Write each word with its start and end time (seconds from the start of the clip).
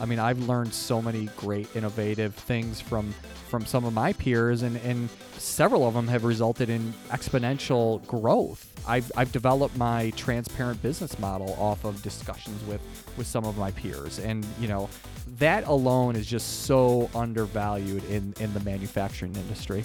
I 0.00 0.04
mean, 0.04 0.18
I've 0.18 0.40
learned 0.40 0.74
so 0.74 1.00
many 1.00 1.26
great 1.36 1.74
innovative 1.76 2.34
things 2.34 2.80
from 2.80 3.14
from 3.52 3.66
some 3.66 3.84
of 3.84 3.92
my 3.92 4.14
peers, 4.14 4.62
and, 4.62 4.78
and 4.78 5.10
several 5.36 5.86
of 5.86 5.92
them 5.92 6.08
have 6.08 6.24
resulted 6.24 6.70
in 6.70 6.94
exponential 7.10 8.04
growth. 8.06 8.66
I've, 8.88 9.12
I've 9.14 9.30
developed 9.30 9.76
my 9.76 10.08
transparent 10.16 10.80
business 10.80 11.18
model 11.18 11.52
off 11.58 11.84
of 11.84 12.02
discussions 12.02 12.64
with, 12.64 12.80
with 13.18 13.26
some 13.26 13.44
of 13.44 13.58
my 13.58 13.70
peers. 13.72 14.18
And, 14.20 14.46
you 14.58 14.68
know, 14.68 14.88
that 15.36 15.66
alone 15.66 16.16
is 16.16 16.26
just 16.26 16.62
so 16.62 17.10
undervalued 17.14 18.02
in, 18.04 18.32
in 18.40 18.54
the 18.54 18.60
manufacturing 18.60 19.36
industry. 19.36 19.84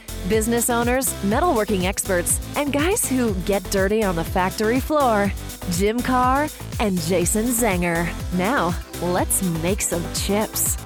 Business 0.29 0.69
owners, 0.69 1.13
metalworking 1.23 1.83
experts, 1.85 2.39
and 2.55 2.71
guys 2.71 3.07
who 3.07 3.33
get 3.45 3.63
dirty 3.71 4.03
on 4.03 4.15
the 4.15 4.23
factory 4.23 4.79
floor. 4.79 5.31
Jim 5.71 5.99
Carr 5.99 6.47
and 6.79 6.99
Jason 7.01 7.45
Zenger. 7.45 8.07
Now, 8.37 8.75
let's 9.01 9.41
make 9.61 9.81
some 9.81 10.03
chips. 10.13 10.77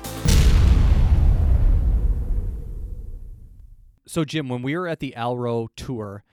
So, 4.08 4.23
Jim, 4.23 4.47
when 4.47 4.61
we 4.61 4.77
were 4.77 4.88
at 4.88 5.00
the 5.00 5.16
Alro 5.16 5.67
tour, 5.75 6.23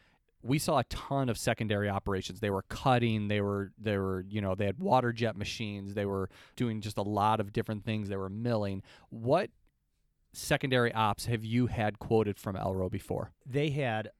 we 0.42 0.58
saw 0.58 0.78
a 0.78 0.84
ton 0.84 1.28
of 1.28 1.38
secondary 1.38 1.88
operations. 1.88 2.40
They 2.40 2.50
were 2.50 2.62
cutting, 2.62 3.28
they 3.28 3.40
were 3.40 3.72
they 3.78 3.96
were, 3.96 4.24
you 4.28 4.40
know, 4.40 4.54
they 4.54 4.66
had 4.66 4.78
water 4.78 5.12
jet 5.12 5.36
machines, 5.36 5.94
they 5.94 6.04
were 6.04 6.28
doing 6.56 6.80
just 6.80 6.98
a 6.98 7.02
lot 7.02 7.40
of 7.40 7.52
different 7.52 7.84
things. 7.84 8.08
They 8.08 8.16
were 8.16 8.28
milling. 8.28 8.82
What 9.10 9.50
secondary 10.32 10.92
ops 10.92 11.26
have 11.26 11.44
you 11.44 11.66
had 11.66 11.98
quoted 11.98 12.38
from 12.38 12.56
Alro 12.56 12.88
before? 12.88 13.32
They 13.46 13.70
had 13.70 14.10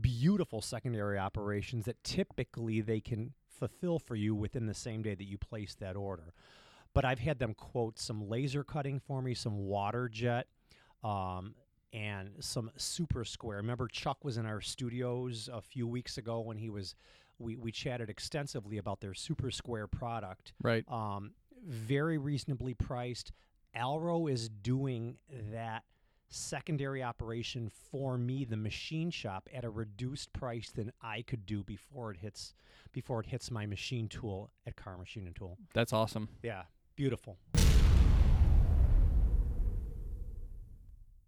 beautiful 0.00 0.62
secondary 0.62 1.18
operations 1.18 1.84
that 1.86 2.02
typically 2.04 2.80
they 2.80 3.00
can 3.00 3.32
fulfill 3.48 3.98
for 3.98 4.14
you 4.14 4.34
within 4.34 4.66
the 4.66 4.74
same 4.74 5.02
day 5.02 5.14
that 5.14 5.24
you 5.24 5.36
place 5.36 5.74
that 5.80 5.96
order. 5.96 6.32
But 6.92 7.04
I've 7.04 7.18
had 7.18 7.38
them 7.38 7.54
quote 7.54 7.98
some 7.98 8.28
laser 8.28 8.64
cutting 8.64 8.98
for 8.98 9.22
me, 9.22 9.34
some 9.34 9.58
water 9.58 10.08
jet, 10.08 10.46
um, 11.04 11.54
and 11.92 12.30
some 12.40 12.70
super 12.76 13.24
square. 13.24 13.58
Remember, 13.58 13.88
Chuck 13.88 14.24
was 14.24 14.36
in 14.36 14.46
our 14.46 14.60
studios 14.60 15.48
a 15.52 15.60
few 15.60 15.86
weeks 15.86 16.18
ago 16.18 16.40
when 16.40 16.56
he 16.56 16.70
was. 16.70 16.94
We, 17.38 17.56
we 17.56 17.72
chatted 17.72 18.10
extensively 18.10 18.76
about 18.76 19.00
their 19.00 19.14
super 19.14 19.50
square 19.50 19.86
product. 19.86 20.52
Right. 20.62 20.84
Um, 20.88 21.30
very 21.66 22.18
reasonably 22.18 22.74
priced. 22.74 23.32
Alro 23.74 24.26
is 24.26 24.48
doing 24.48 25.16
that 25.52 25.84
secondary 26.28 27.02
operation 27.02 27.70
for 27.90 28.18
me, 28.18 28.44
the 28.44 28.56
machine 28.56 29.10
shop, 29.10 29.48
at 29.54 29.64
a 29.64 29.70
reduced 29.70 30.32
price 30.32 30.70
than 30.70 30.92
I 31.00 31.22
could 31.22 31.46
do 31.46 31.62
before 31.62 32.10
it 32.10 32.18
hits 32.18 32.54
before 32.92 33.20
it 33.20 33.26
hits 33.26 33.50
my 33.50 33.66
machine 33.66 34.08
tool 34.08 34.50
at 34.66 34.74
Carr 34.74 34.98
Machine 34.98 35.26
and 35.26 35.36
Tool. 35.36 35.56
That's 35.74 35.92
awesome. 35.92 36.28
Yeah, 36.42 36.62
beautiful. 36.96 37.38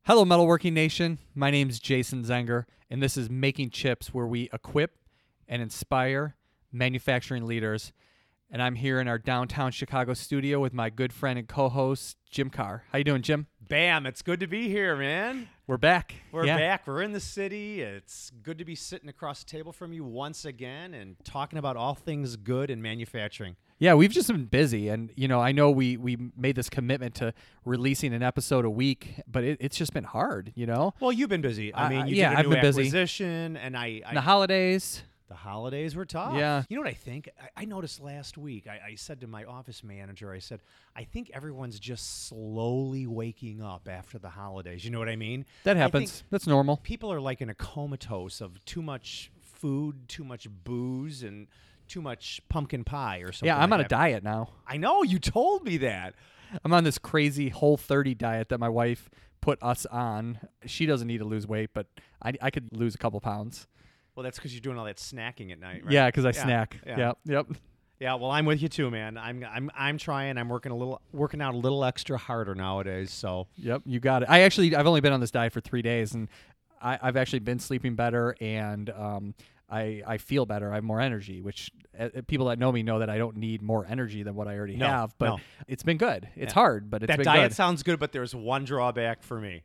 Hello, 0.04 0.24
Metalworking 0.24 0.72
Nation. 0.72 1.18
My 1.36 1.52
name 1.52 1.70
is 1.70 1.78
Jason 1.78 2.24
Zenger, 2.24 2.64
and 2.90 3.00
this 3.00 3.16
is 3.16 3.30
Making 3.30 3.70
Chips, 3.70 4.12
where 4.12 4.26
we 4.26 4.50
equip 4.52 4.98
and 5.46 5.62
inspire 5.62 6.34
manufacturing 6.72 7.46
leaders. 7.46 7.92
And 8.54 8.62
I'm 8.62 8.74
here 8.74 9.00
in 9.00 9.08
our 9.08 9.16
downtown 9.18 9.72
Chicago 9.72 10.12
studio 10.12 10.60
with 10.60 10.74
my 10.74 10.90
good 10.90 11.10
friend 11.10 11.38
and 11.38 11.48
co-host 11.48 12.18
Jim 12.30 12.50
Carr. 12.50 12.84
How 12.92 12.98
you 12.98 13.04
doing, 13.04 13.22
Jim? 13.22 13.46
Bam! 13.66 14.04
It's 14.04 14.20
good 14.20 14.40
to 14.40 14.46
be 14.46 14.68
here, 14.68 14.94
man. 14.94 15.48
We're 15.66 15.78
back. 15.78 16.16
We're 16.32 16.44
Yeah. 16.44 16.58
back. 16.58 16.86
We're 16.86 17.00
in 17.00 17.12
the 17.12 17.20
city. 17.20 17.80
It's 17.80 18.30
good 18.42 18.58
to 18.58 18.66
be 18.66 18.74
sitting 18.74 19.08
across 19.08 19.42
the 19.42 19.50
table 19.50 19.72
from 19.72 19.94
you 19.94 20.04
once 20.04 20.44
again 20.44 20.92
and 20.92 21.16
talking 21.24 21.58
about 21.58 21.78
all 21.78 21.94
things 21.94 22.36
good 22.36 22.68
in 22.68 22.82
manufacturing. 22.82 23.56
Yeah, 23.78 23.94
we've 23.94 24.10
just 24.12 24.28
been 24.28 24.44
busy, 24.44 24.88
and 24.88 25.10
you 25.16 25.28
know, 25.28 25.40
I 25.40 25.52
know 25.52 25.70
we 25.70 25.96
we 25.96 26.18
made 26.36 26.54
this 26.54 26.68
commitment 26.68 27.14
to 27.16 27.32
releasing 27.64 28.12
an 28.12 28.22
episode 28.22 28.66
a 28.66 28.70
week, 28.70 29.14
but 29.26 29.44
it, 29.44 29.56
it's 29.62 29.78
just 29.78 29.94
been 29.94 30.04
hard. 30.04 30.52
You 30.54 30.66
know, 30.66 30.92
Well, 31.00 31.10
you've 31.10 31.30
been 31.30 31.40
busy. 31.40 31.72
I 31.72 31.86
I- 31.86 31.88
mean, 31.88 32.06
you 32.08 32.16
yeah, 32.16 32.28
did 32.28 32.34
a 32.34 32.38
I've 32.40 32.50
been 32.50 32.60
busy. 32.60 33.56
and 33.56 33.74
I, 33.78 34.02
I 34.06 34.12
the 34.12 34.20
holidays. 34.20 35.04
The 35.28 35.34
holidays 35.34 35.96
were 35.96 36.04
tough. 36.04 36.34
Yeah. 36.34 36.64
You 36.68 36.76
know 36.76 36.82
what 36.82 36.90
I 36.90 36.94
think? 36.94 37.30
I, 37.40 37.62
I 37.62 37.64
noticed 37.64 38.00
last 38.00 38.36
week, 38.36 38.66
I, 38.66 38.90
I 38.90 38.94
said 38.96 39.20
to 39.22 39.26
my 39.26 39.44
office 39.44 39.82
manager, 39.82 40.32
I 40.32 40.38
said, 40.40 40.60
I 40.94 41.04
think 41.04 41.30
everyone's 41.32 41.80
just 41.80 42.26
slowly 42.28 43.06
waking 43.06 43.62
up 43.62 43.88
after 43.88 44.18
the 44.18 44.28
holidays. 44.28 44.84
You 44.84 44.90
know 44.90 44.98
what 44.98 45.08
I 45.08 45.16
mean? 45.16 45.46
That 45.64 45.76
happens. 45.76 46.24
That's 46.30 46.46
normal. 46.46 46.78
people 46.78 47.12
are 47.12 47.20
like 47.20 47.40
in 47.40 47.48
a 47.48 47.54
comatose 47.54 48.40
of 48.40 48.62
too 48.64 48.82
much 48.82 49.30
food, 49.40 50.08
too 50.08 50.24
much 50.24 50.48
booze, 50.64 51.22
and 51.22 51.46
too 51.88 52.02
much 52.02 52.40
pumpkin 52.48 52.84
pie 52.84 53.18
or 53.18 53.32
something. 53.32 53.46
Yeah, 53.46 53.58
I'm 53.58 53.70
like 53.70 53.80
on 53.80 53.84
a 53.84 53.88
diet 53.88 54.24
now. 54.24 54.48
I 54.66 54.76
know. 54.76 55.02
You 55.02 55.18
told 55.18 55.64
me 55.64 55.76
that. 55.78 56.14
I'm 56.64 56.72
on 56.72 56.84
this 56.84 56.98
crazy 56.98 57.48
whole 57.48 57.76
30 57.76 58.14
diet 58.14 58.48
that 58.50 58.58
my 58.58 58.68
wife 58.68 59.08
put 59.40 59.58
us 59.62 59.86
on. 59.86 60.38
She 60.66 60.86
doesn't 60.86 61.06
need 61.06 61.18
to 61.18 61.24
lose 61.24 61.46
weight, 61.46 61.70
but 61.74 61.86
I, 62.22 62.32
I 62.40 62.50
could 62.50 62.68
lose 62.76 62.94
a 62.94 62.98
couple 62.98 63.20
pounds. 63.20 63.66
Well, 64.14 64.24
that's 64.24 64.38
because 64.38 64.52
you're 64.52 64.60
doing 64.60 64.78
all 64.78 64.84
that 64.84 64.96
snacking 64.98 65.52
at 65.52 65.58
night, 65.60 65.84
right? 65.84 65.92
Yeah, 65.92 66.06
because 66.08 66.24
I 66.24 66.28
Yeah, 66.30 66.42
snack. 66.44 66.76
yeah. 66.86 66.98
Yep. 66.98 67.18
Yep. 67.26 67.46
Yeah, 68.00 68.14
well, 68.14 68.30
I'm 68.32 68.46
with 68.46 68.60
you 68.60 68.68
too, 68.68 68.90
man. 68.90 69.16
I'm 69.16 69.44
I'm 69.48 69.70
I'm 69.76 69.96
trying. 69.96 70.36
I'm 70.36 70.48
working 70.48 70.72
a 70.72 70.76
little, 70.76 71.00
working 71.12 71.40
out 71.40 71.54
a 71.54 71.56
little 71.56 71.84
extra 71.84 72.18
harder 72.18 72.54
nowadays. 72.54 73.10
So 73.12 73.46
Yep. 73.56 73.82
You 73.86 74.00
got 74.00 74.22
it. 74.22 74.28
I 74.28 74.40
actually, 74.40 74.74
I've 74.74 74.86
only 74.88 75.00
been 75.00 75.12
on 75.12 75.20
this 75.20 75.30
diet 75.30 75.52
for 75.52 75.60
three 75.60 75.82
days, 75.82 76.12
and 76.14 76.28
I, 76.82 76.98
I've 77.00 77.16
actually 77.16 77.38
been 77.40 77.60
sleeping 77.60 77.94
better, 77.94 78.34
and 78.40 78.90
um, 78.90 79.34
I 79.70 80.02
I 80.04 80.18
feel 80.18 80.46
better. 80.46 80.72
I 80.72 80.74
have 80.74 80.84
more 80.84 81.00
energy, 81.00 81.40
which 81.42 81.70
uh, 81.96 82.08
people 82.26 82.46
that 82.46 82.58
know 82.58 82.72
me 82.72 82.82
know 82.82 82.98
that 82.98 83.08
I 83.08 83.18
don't 83.18 83.36
need 83.36 83.62
more 83.62 83.86
energy 83.88 84.24
than 84.24 84.34
what 84.34 84.48
I 84.48 84.56
already 84.58 84.74
No, 84.76 84.88
have. 84.88 85.14
But 85.16 85.26
no. 85.26 85.40
it's 85.68 85.84
been 85.84 85.96
good. 85.96 86.28
It's 86.34 86.50
Yeah. 86.50 86.54
hard, 86.54 86.90
but 86.90 87.04
it's 87.04 87.08
that 87.16 87.22
diet 87.22 87.50
good. 87.50 87.56
sounds 87.56 87.84
good, 87.84 88.00
but 88.00 88.10
there's 88.10 88.34
one 88.34 88.64
drawback 88.64 89.22
for 89.22 89.40
me. 89.40 89.62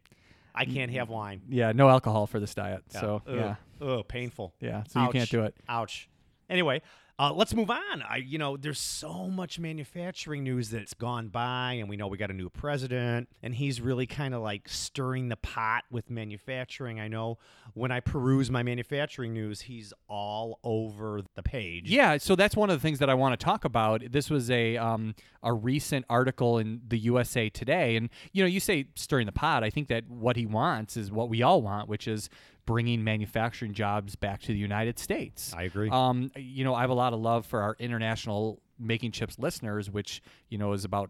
I 0.53 0.65
can't 0.65 0.91
have 0.91 1.09
wine. 1.09 1.41
yeah, 1.49 1.71
no 1.71 1.89
alcohol 1.89 2.27
for 2.27 2.39
this 2.39 2.53
diet. 2.55 2.83
Yeah. 2.93 3.01
So 3.01 3.21
Ugh. 3.27 3.35
yeah, 3.35 3.55
Ugh, 3.81 4.07
painful. 4.07 4.53
yeah. 4.59 4.83
So 4.87 5.03
you 5.03 5.09
can't 5.09 5.29
do 5.29 5.43
it. 5.43 5.55
Ouch. 5.67 6.09
Anyway, 6.49 6.81
uh, 7.19 7.33
let's 7.33 7.55
move 7.55 7.71
on. 7.71 8.03
I, 8.07 8.17
you 8.17 8.37
know, 8.37 8.57
there's 8.57 8.77
so 8.79 9.27
much 9.27 9.57
manufacturing 9.57 10.43
news 10.43 10.69
that's 10.69 10.93
gone 10.93 11.29
by, 11.29 11.73
and 11.73 11.89
we 11.89 11.97
know 11.97 12.07
we 12.07 12.17
got 12.17 12.29
a 12.29 12.33
new 12.33 12.49
president, 12.49 13.27
and 13.41 13.55
he's 13.55 13.81
really 13.81 14.05
kind 14.05 14.35
of 14.35 14.43
like 14.43 14.69
stirring 14.69 15.27
the 15.29 15.35
pot 15.35 15.83
with 15.89 16.11
manufacturing. 16.11 16.99
I 16.99 17.07
know 17.07 17.39
when 17.73 17.91
I 17.91 18.01
peruse 18.01 18.51
my 18.51 18.61
manufacturing 18.61 19.33
news, 19.33 19.61
he's 19.61 19.93
all 20.07 20.59
over 20.63 21.21
the 21.33 21.41
page. 21.41 21.89
Yeah, 21.89 22.17
so 22.17 22.35
that's 22.35 22.55
one 22.55 22.69
of 22.69 22.79
the 22.79 22.87
things 22.87 22.99
that 22.99 23.09
I 23.09 23.15
want 23.15 23.37
to 23.37 23.43
talk 23.43 23.65
about. 23.65 24.03
This 24.11 24.29
was 24.29 24.51
a 24.51 24.77
um, 24.77 25.15
a 25.41 25.53
recent 25.53 26.05
article 26.11 26.59
in 26.59 26.81
the 26.87 26.99
USA 26.99 27.49
Today, 27.49 27.95
and 27.95 28.09
you 28.31 28.43
know, 28.43 28.47
you 28.47 28.59
say 28.59 28.89
stirring 28.93 29.25
the 29.25 29.31
pot. 29.31 29.63
I 29.63 29.71
think 29.71 29.87
that 29.87 30.07
what 30.07 30.35
he 30.35 30.45
wants 30.45 30.95
is 30.95 31.11
what 31.11 31.29
we 31.29 31.41
all 31.41 31.63
want, 31.63 31.89
which 31.89 32.07
is 32.07 32.29
bringing 32.67 33.03
manufacturing 33.03 33.73
jobs 33.73 34.15
back 34.15 34.41
to 34.41 34.49
the 34.49 34.57
United 34.59 34.99
States. 34.99 35.55
I 35.57 35.63
agree. 35.63 35.89
Um, 35.89 36.29
you 36.35 36.63
know, 36.63 36.75
I 36.75 36.81
have 36.81 36.91
a 36.91 36.93
lot 36.93 37.13
of 37.13 37.19
love 37.19 37.47
for 37.47 37.61
our 37.61 37.75
international 37.79 38.61
making 38.77 39.13
chips 39.13 39.39
listeners, 39.39 39.89
which 39.89 40.21
you 40.49 40.59
know 40.59 40.73
is 40.73 40.85
about. 40.85 41.09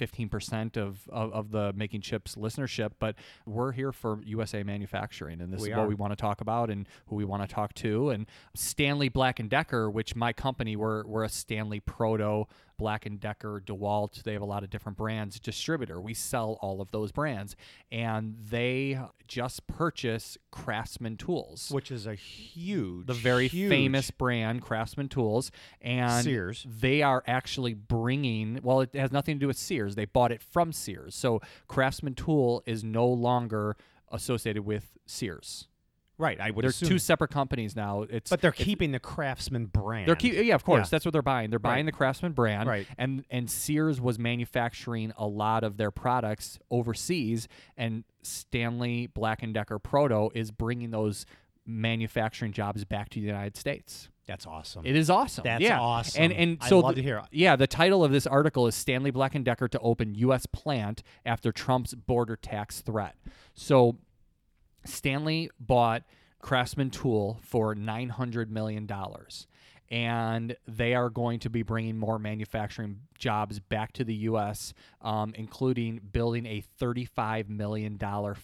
15% 0.00 0.76
of, 0.76 1.08
of, 1.08 1.32
of 1.32 1.50
the 1.52 1.72
making 1.74 2.00
chips 2.00 2.34
listenership 2.34 2.92
but 2.98 3.14
we're 3.46 3.70
here 3.70 3.92
for 3.92 4.18
usa 4.24 4.64
manufacturing 4.64 5.40
and 5.40 5.52
this 5.52 5.60
We 5.60 5.68
is 5.70 5.74
are. 5.76 5.80
what 5.80 5.88
we 5.88 5.94
want 5.94 6.10
to 6.10 6.16
talk 6.16 6.40
about 6.40 6.68
and 6.68 6.88
who 7.06 7.14
we 7.14 7.24
want 7.24 7.48
to 7.48 7.54
talk 7.54 7.74
to 7.74 8.10
and 8.10 8.26
stanley 8.56 9.08
black 9.08 9.38
and 9.38 9.48
decker 9.48 9.88
which 9.88 10.16
my 10.16 10.32
company 10.32 10.74
we're, 10.74 11.06
we're 11.06 11.22
a 11.22 11.28
stanley 11.28 11.78
proto 11.78 12.48
black 12.76 13.06
and 13.06 13.20
decker 13.20 13.62
dewalt 13.64 14.22
they 14.22 14.32
have 14.32 14.42
a 14.42 14.46
lot 14.46 14.62
of 14.64 14.70
different 14.70 14.98
brands 14.98 15.38
distributor 15.38 16.00
we 16.00 16.14
sell 16.14 16.58
all 16.60 16.80
of 16.80 16.90
those 16.90 17.12
brands 17.12 17.56
and 17.92 18.36
they 18.50 18.98
just 19.28 19.66
purchase 19.66 20.36
craftsman 20.50 21.16
tools 21.16 21.70
which 21.70 21.90
is 21.90 22.06
a 22.06 22.14
huge, 22.14 23.06
the 23.06 23.14
very 23.14 23.48
huge- 23.48 23.70
famous 23.70 24.10
brand 24.10 24.62
Craftsman 24.62 25.08
Tools, 25.08 25.50
and 25.80 26.24
Sears. 26.24 26.66
They 26.68 27.02
are 27.02 27.22
actually 27.26 27.74
bringing. 27.74 28.60
Well, 28.62 28.80
it 28.80 28.94
has 28.94 29.12
nothing 29.12 29.36
to 29.36 29.40
do 29.40 29.46
with 29.46 29.56
Sears. 29.56 29.94
They 29.94 30.04
bought 30.04 30.32
it 30.32 30.42
from 30.42 30.72
Sears, 30.72 31.14
so 31.14 31.40
Craftsman 31.68 32.14
Tool 32.14 32.62
is 32.66 32.82
no 32.84 33.06
longer 33.06 33.76
associated 34.10 34.64
with 34.64 34.96
Sears. 35.06 35.68
Right, 36.16 36.40
I 36.40 36.50
would 36.52 36.62
They're 36.62 36.70
assume. 36.70 36.88
two 36.90 36.98
separate 37.00 37.30
companies 37.32 37.74
now. 37.74 38.02
It's 38.02 38.30
but 38.30 38.40
they're 38.40 38.52
keeping 38.52 38.92
the 38.92 39.00
Craftsman 39.00 39.66
brand. 39.66 40.06
They're 40.06 40.14
keep, 40.14 40.34
yeah, 40.34 40.54
of 40.54 40.62
course. 40.64 40.86
Yeah. 40.86 40.90
That's 40.92 41.04
what 41.04 41.10
they're 41.12 41.22
buying. 41.22 41.50
They're 41.50 41.58
buying 41.58 41.86
Right. 41.86 41.92
the 41.92 41.96
Craftsman 41.96 42.32
brand, 42.32 42.68
Right. 42.68 42.86
And 42.96 43.24
and 43.30 43.50
Sears 43.50 44.00
was 44.00 44.16
manufacturing 44.18 45.12
a 45.18 45.26
lot 45.26 45.64
of 45.64 45.76
their 45.76 45.90
products 45.90 46.58
overseas, 46.70 47.48
and 47.76 48.04
Stanley 48.22 49.08
Black 49.08 49.42
and 49.42 49.52
Decker 49.52 49.78
Proto 49.80 50.30
is 50.34 50.50
bringing 50.52 50.90
those 50.92 51.26
manufacturing 51.66 52.52
jobs 52.52 52.84
back 52.84 53.08
to 53.10 53.20
the 53.20 53.26
United 53.26 53.56
States. 53.56 54.08
That's 54.26 54.46
awesome. 54.46 54.86
It 54.86 54.96
is 54.96 55.10
awesome. 55.10 55.44
That's 55.44 55.62
yeah. 55.62 55.78
awesome. 55.80 56.22
And 56.22 56.32
and 56.32 56.62
so 56.62 56.78
I 56.78 56.82
love 56.82 56.94
the- 56.94 57.02
to 57.02 57.06
hear. 57.06 57.22
Yeah, 57.30 57.56
the 57.56 57.66
title 57.66 58.02
of 58.04 58.10
this 58.12 58.26
article 58.26 58.66
is 58.66 58.74
Stanley 58.74 59.10
Black 59.10 59.34
and 59.34 59.44
Decker 59.44 59.68
to 59.68 59.78
open 59.80 60.14
U.S. 60.14 60.46
plant 60.46 61.02
after 61.26 61.52
Trump's 61.52 61.92
border 61.94 62.36
tax 62.36 62.80
threat. 62.80 63.16
So 63.52 63.98
Stanley 64.84 65.50
bought 65.58 66.04
Craftsman 66.40 66.90
Tool 66.90 67.40
for 67.42 67.74
nine 67.74 68.10
hundred 68.10 68.50
million 68.50 68.86
dollars. 68.86 69.46
And 69.90 70.56
they 70.66 70.94
are 70.94 71.10
going 71.10 71.40
to 71.40 71.50
be 71.50 71.62
bringing 71.62 71.98
more 71.98 72.18
manufacturing 72.18 73.00
jobs 73.18 73.60
back 73.60 73.92
to 73.92 74.02
the 74.04 74.14
U.S., 74.14 74.72
um, 75.02 75.34
including 75.36 76.00
building 76.10 76.46
a 76.46 76.64
$35 76.80 77.50
million 77.50 77.98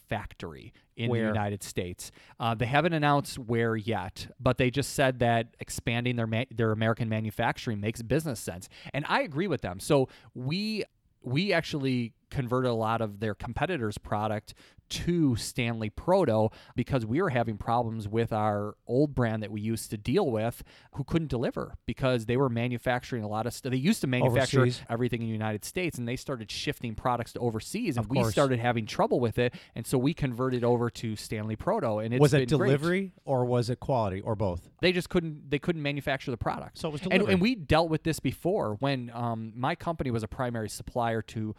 factory 0.09 0.73
in 0.97 1.11
the 1.11 1.17
United 1.27 1.63
States. 1.63 2.13
Uh, 2.39 2.55
they 2.55 2.67
haven't 2.67 2.93
announced 2.93 3.39
where 3.39 3.75
yet, 3.75 4.29
but 4.39 4.59
they 4.59 4.71
just 4.71 4.93
said 4.93 5.19
that 5.21 5.57
expanding 5.61 6.17
their 6.17 6.27
ma- 6.27 6.45
their 6.51 6.73
American 6.73 7.09
manufacturing 7.09 7.81
makes 7.81 8.03
business 8.03 8.39
sense, 8.39 8.69
and 8.93 9.07
I 9.09 9.23
agree 9.23 9.47
with 9.49 9.63
them. 9.63 9.81
So 9.81 10.09
we 10.35 10.85
we 11.23 11.53
actually 11.55 12.13
converted 12.31 12.71
a 12.71 12.75
lot 12.75 13.01
of 13.01 13.21
their 13.21 13.35
competitors' 13.35 13.99
product 13.99 14.55
to 14.89 15.37
Stanley 15.37 15.89
Proto 15.89 16.49
because 16.75 17.07
we 17.07 17.23
were 17.23 17.31
having 17.31 17.57
problems 17.57 18.09
with 18.09 18.33
our 18.33 18.75
old 18.89 19.15
brand 19.15 19.41
that 19.45 19.53
we 19.53 19.61
used 19.61 19.91
to 19.91 19.97
deal 19.97 20.29
with 20.29 20.65
who 20.95 21.05
couldn't 21.05 21.29
deliver 21.29 21.77
because 21.87 22.27
they 22.27 22.37
were 22.37 22.49
manufacturing 22.49 23.23
a 23.23 23.29
lot 23.29 23.47
of 23.47 23.53
stuff. 23.55 23.71
They 23.71 23.77
used 23.79 24.01
to 24.01 24.09
manufacture 24.09 24.63
Overseas. 24.63 24.83
everything 24.91 25.21
in 25.23 25.29
the 25.29 25.33
United 25.33 25.65
States 25.65 25.97
and 25.97 26.09
they 26.09 26.17
started 26.17 26.51
shifting 26.51 26.97
products 26.97 27.35
to 27.35 27.39
overseas 27.39 27.97
and 27.99 28.05
Of 28.07 28.11
we 28.11 28.17
course. 28.19 28.33
started 28.33 28.59
having 28.59 28.85
trouble 28.85 29.21
with 29.21 29.39
it 29.39 29.55
and 29.77 29.87
so 29.87 29.97
we 29.97 30.13
converted 30.13 30.65
over 30.65 30.91
to 30.91 31.15
Stanley 31.15 31.55
Proto 31.55 31.99
and 32.01 32.13
it's 32.13 32.21
was 32.21 32.35
it 32.35 32.49
been 32.49 32.59
great. 32.59 32.67
delivery 32.71 33.13
or 33.25 33.45
was 33.45 33.71
it 33.71 33.79
quality 33.79 34.21
or 34.23 34.35
both? 34.35 34.69
They 34.81 34.91
just 34.91 35.09
couldn't 35.09 35.49
they 35.51 35.61
couldn't 35.61 35.83
manufacture 35.83 36.33
the 36.33 36.37
product. 36.37 36.79
So 36.79 36.89
it 36.89 36.93
was 36.93 37.03
and, 37.03 37.11
delivery. 37.13 37.33
and 37.35 37.41
we 37.41 37.55
dealt 37.55 37.91
with 37.91 38.03
this 38.03 38.19
before 38.19 38.75
when 38.81 39.13
um, 39.15 39.53
my 39.55 39.77
company 39.77 40.11
was 40.11 40.25
a 40.25 40.29
primary 40.29 40.69
supplier 40.69 41.23
to 41.23 41.55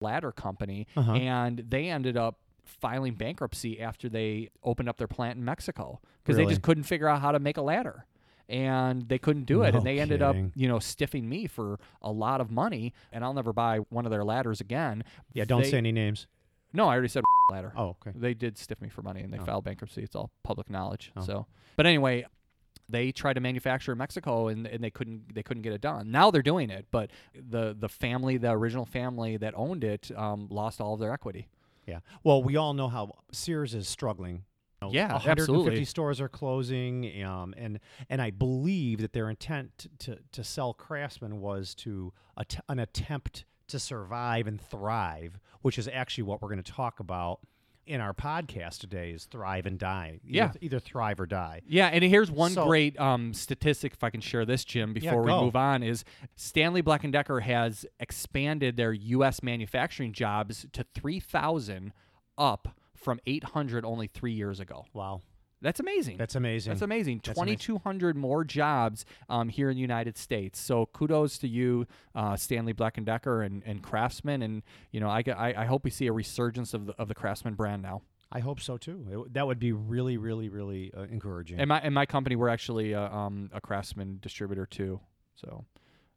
ladder 0.00 0.32
company 0.32 0.86
Uh-huh. 0.96 1.12
and 1.12 1.58
they 1.68 1.88
ended 1.88 2.16
up 2.16 2.38
filing 2.64 3.14
bankruptcy 3.14 3.80
after 3.80 4.08
they 4.08 4.48
opened 4.62 4.88
up 4.88 4.96
their 4.96 5.06
plant 5.06 5.38
in 5.38 5.44
Mexico 5.44 6.00
because 6.22 6.36
they 6.36 6.44
just 6.46 6.62
couldn't 6.62 6.82
figure 6.84 7.08
out 7.08 7.20
how 7.20 7.30
to 7.32 7.38
make 7.38 7.56
a 7.56 7.62
ladder 7.62 8.06
and 8.48 9.08
they 9.08 9.18
couldn't 9.18 9.44
do 9.44 9.62
it 9.62 9.72
No 9.72 9.78
and 9.78 9.86
they 9.86 9.98
ended 9.98 10.20
kidding. 10.20 10.46
up 10.46 10.52
you 10.54 10.68
know 10.68 10.78
stiffing 10.78 11.28
me 11.28 11.46
for 11.46 11.78
a 12.02 12.10
lot 12.12 12.40
of 12.40 12.50
money 12.50 12.92
and 13.12 13.24
I'll 13.24 13.34
never 13.34 13.52
buy 13.52 13.78
one 13.90 14.04
of 14.04 14.10
their 14.10 14.24
ladders 14.24 14.60
again. 14.60 15.04
Yeah, 15.32 15.44
don't 15.44 15.62
They- 15.62 15.70
say 15.70 15.78
any 15.78 15.92
names. 15.92 16.26
No, 16.72 16.88
I 16.88 16.92
already 16.94 17.08
said 17.08 17.22
ladder. 17.50 17.72
Oh, 17.76 17.96
okay. 18.04 18.12
They 18.14 18.34
did 18.34 18.58
stiff 18.58 18.80
me 18.80 18.88
for 18.88 19.02
money 19.02 19.22
and 19.22 19.32
they 19.32 19.38
Oh. 19.38 19.44
filed 19.44 19.64
bankruptcy. 19.64 20.02
It's 20.02 20.14
all 20.16 20.30
public 20.42 20.68
knowledge. 20.68 21.12
Oh. 21.16 21.22
So, 21.22 21.46
but 21.76 21.86
anyway, 21.86 22.26
they 22.88 23.12
tried 23.12 23.34
to 23.34 23.40
manufacture 23.40 23.92
in 23.92 23.98
Mexico 23.98 24.48
and, 24.48 24.66
and 24.66 24.82
they 24.82 24.90
couldn't 24.90 25.34
they 25.34 25.42
couldn't 25.42 25.62
get 25.62 25.72
it 25.72 25.80
done. 25.80 26.10
Now 26.10 26.30
they're 26.30 26.42
doing 26.42 26.70
it, 26.70 26.86
but 26.90 27.10
the 27.34 27.76
the 27.78 27.88
family, 27.88 28.36
the 28.36 28.50
original 28.52 28.86
family 28.86 29.36
that 29.38 29.54
owned 29.56 29.84
it, 29.84 30.10
um, 30.16 30.46
lost 30.50 30.80
all 30.80 30.94
of 30.94 31.00
their 31.00 31.12
equity. 31.12 31.48
Yeah. 31.86 32.00
Well, 32.24 32.42
we 32.42 32.56
all 32.56 32.74
know 32.74 32.88
how 32.88 33.12
Sears 33.32 33.74
is 33.74 33.88
struggling. 33.88 34.44
You 34.82 34.88
know, 34.88 34.92
Yeah, 34.92 35.12
150 35.14 35.40
absolutely. 35.52 35.84
stores 35.84 36.20
are 36.20 36.28
closing, 36.28 37.22
um, 37.24 37.54
and 37.56 37.80
and 38.10 38.20
I 38.20 38.30
believe 38.30 39.00
that 39.00 39.12
their 39.12 39.30
intent 39.30 39.86
to 40.00 40.18
to 40.32 40.44
sell 40.44 40.74
Craftsman 40.74 41.40
was 41.40 41.74
to 41.76 42.12
att- 42.36 42.60
an 42.68 42.78
attempt 42.78 43.44
to 43.68 43.78
survive 43.80 44.46
and 44.46 44.60
thrive, 44.60 45.40
which 45.62 45.78
is 45.78 45.88
actually 45.88 46.22
what 46.24 46.40
we're 46.42 46.48
going 46.48 46.62
to 46.62 46.72
talk 46.72 47.00
about 47.00 47.40
in 47.86 48.00
our 48.00 48.12
podcast 48.12 48.78
today: 48.80 49.10
is 49.12 49.24
thrive 49.24 49.66
and 49.66 49.78
die. 49.78 50.20
Either, 50.24 50.34
Yeah. 50.36 50.52
either 50.60 50.78
thrive 50.80 51.20
or 51.20 51.26
die. 51.26 51.60
Yeah, 51.66 51.86
and 51.88 52.02
here's 52.04 52.30
one 52.30 52.52
So- 52.52 52.66
great 52.66 52.98
um, 52.98 53.32
statistic, 53.32 53.92
if 53.94 54.02
I 54.04 54.10
can 54.10 54.20
share 54.20 54.44
this, 54.44 54.64
Jim, 54.64 54.90
Yeah, 54.90 55.10
before 55.10 55.22
we 55.22 55.30
move 55.32 55.56
on, 55.56 55.82
is 55.82 56.04
Stanley 56.34 56.80
Black 56.80 57.04
and 57.04 57.12
Decker 57.12 57.40
has 57.40 57.86
expanded 58.00 58.76
their 58.76 58.92
U.S. 58.92 59.42
manufacturing 59.42 60.12
jobs 60.12 60.66
to 60.72 60.84
3,000, 60.94 61.92
up 62.38 62.76
from 62.94 63.20
800 63.26 63.84
only 63.84 64.06
three 64.08 64.32
years 64.32 64.58
ago. 64.60 64.84
Wow, 64.92 65.22
That's 65.66 65.80
amazing. 65.80 66.16
that's 66.16 66.36
amazing. 66.36 66.70
That's 66.70 66.80
amazing. 66.80 67.18
2,200 67.20 68.16
more 68.16 68.44
jobs 68.44 69.04
um, 69.28 69.48
here 69.48 69.68
in 69.68 69.74
the 69.74 69.80
United 69.80 70.16
States. 70.16 70.60
So 70.60 70.86
kudos 70.86 71.38
to 71.38 71.48
you, 71.48 71.88
uh, 72.14 72.36
Stanley 72.36 72.72
Black 72.72 72.98
and 72.98 73.04
Decker 73.04 73.42
and, 73.42 73.64
and 73.66 73.82
Craftsman. 73.82 74.42
And 74.42 74.62
you 74.92 75.00
know, 75.00 75.08
I 75.08 75.24
I 75.26 75.64
hope 75.64 75.82
we 75.82 75.90
see 75.90 76.06
a 76.06 76.12
resurgence 76.12 76.72
of 76.72 76.86
the, 76.86 76.94
of 77.00 77.08
the 77.08 77.16
Craftsman 77.16 77.54
brand 77.54 77.82
now. 77.82 78.02
I 78.30 78.38
hope 78.38 78.60
so 78.60 78.76
too. 78.76 79.04
It 79.10 79.34
that 79.34 79.48
would 79.48 79.58
be 79.58 79.72
really, 79.72 80.18
really, 80.18 80.48
really 80.48 80.92
uh, 80.96 81.02
encouraging. 81.02 81.58
And 81.58 81.68
my 81.68 81.80
and 81.80 81.92
my 81.92 82.06
company, 82.06 82.36
we're 82.36 82.48
actually 82.48 82.94
uh, 82.94 83.08
um, 83.08 83.50
a 83.52 83.60
Craftsman 83.60 84.20
distributor 84.22 84.66
too. 84.66 85.00
So 85.34 85.64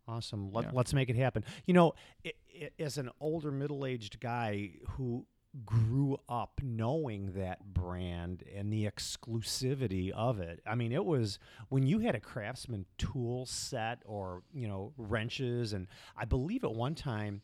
Awesome. 0.08 0.52
Let, 0.52 0.66
Yeah. 0.66 0.72
Let's 0.74 0.94
make 0.94 1.10
it 1.10 1.16
happen. 1.16 1.44
You 1.66 1.74
know, 1.74 1.94
i 2.24 2.34
i 2.62 2.70
as 2.80 2.98
an 3.00 3.10
older 3.20 3.52
middle 3.52 3.86
aged 3.86 4.20
guy 4.20 4.72
who 4.90 5.26
grew 5.66 6.18
up 6.30 6.62
knowing 6.64 7.34
that 7.34 7.74
brand 7.74 8.44
and 8.56 8.72
the 8.72 8.86
exclusivity 8.86 10.12
of 10.12 10.40
it, 10.40 10.62
I 10.66 10.76
mean, 10.76 10.92
it 10.92 11.06
was 11.06 11.40
when 11.70 11.86
you 11.86 12.00
had 12.00 12.16
a 12.16 12.20
craftsman 12.20 12.86
tool 12.98 13.46
set 13.46 14.02
or, 14.06 14.44
you 14.54 14.68
know, 14.68 14.94
wrenches. 14.98 15.74
And 15.74 15.88
I 16.16 16.26
believe 16.26 16.64
at 16.64 16.74
one 16.74 16.96
time, 16.96 17.42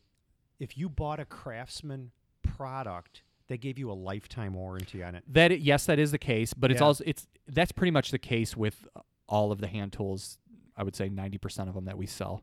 if 0.58 0.76
you 0.78 0.88
bought 0.88 1.20
a 1.20 1.24
craftsman 1.24 2.12
product, 2.42 3.22
they 3.48 3.58
gave 3.58 3.78
you 3.78 3.90
a 3.90 3.94
lifetime 3.94 4.54
warranty 4.54 5.02
on 5.02 5.14
it. 5.14 5.24
that 5.28 5.60
yes, 5.60 5.86
that 5.86 5.98
is 5.98 6.10
the 6.10 6.18
case. 6.18 6.54
But 6.54 6.70
it's 6.70 6.80
Yeah. 6.80 6.86
also 6.86 7.04
it's 7.06 7.26
that's 7.48 7.72
pretty 7.72 7.90
much 7.92 8.10
the 8.10 8.18
case 8.18 8.56
with 8.56 8.86
all 9.28 9.52
of 9.52 9.60
the 9.60 9.66
hand 9.68 9.92
tools. 9.92 10.38
I 10.76 10.82
would 10.82 10.94
say 10.96 11.08
90% 11.08 11.68
of 11.68 11.74
them 11.74 11.86
that 11.86 11.96
we 11.96 12.06
sell. 12.06 12.42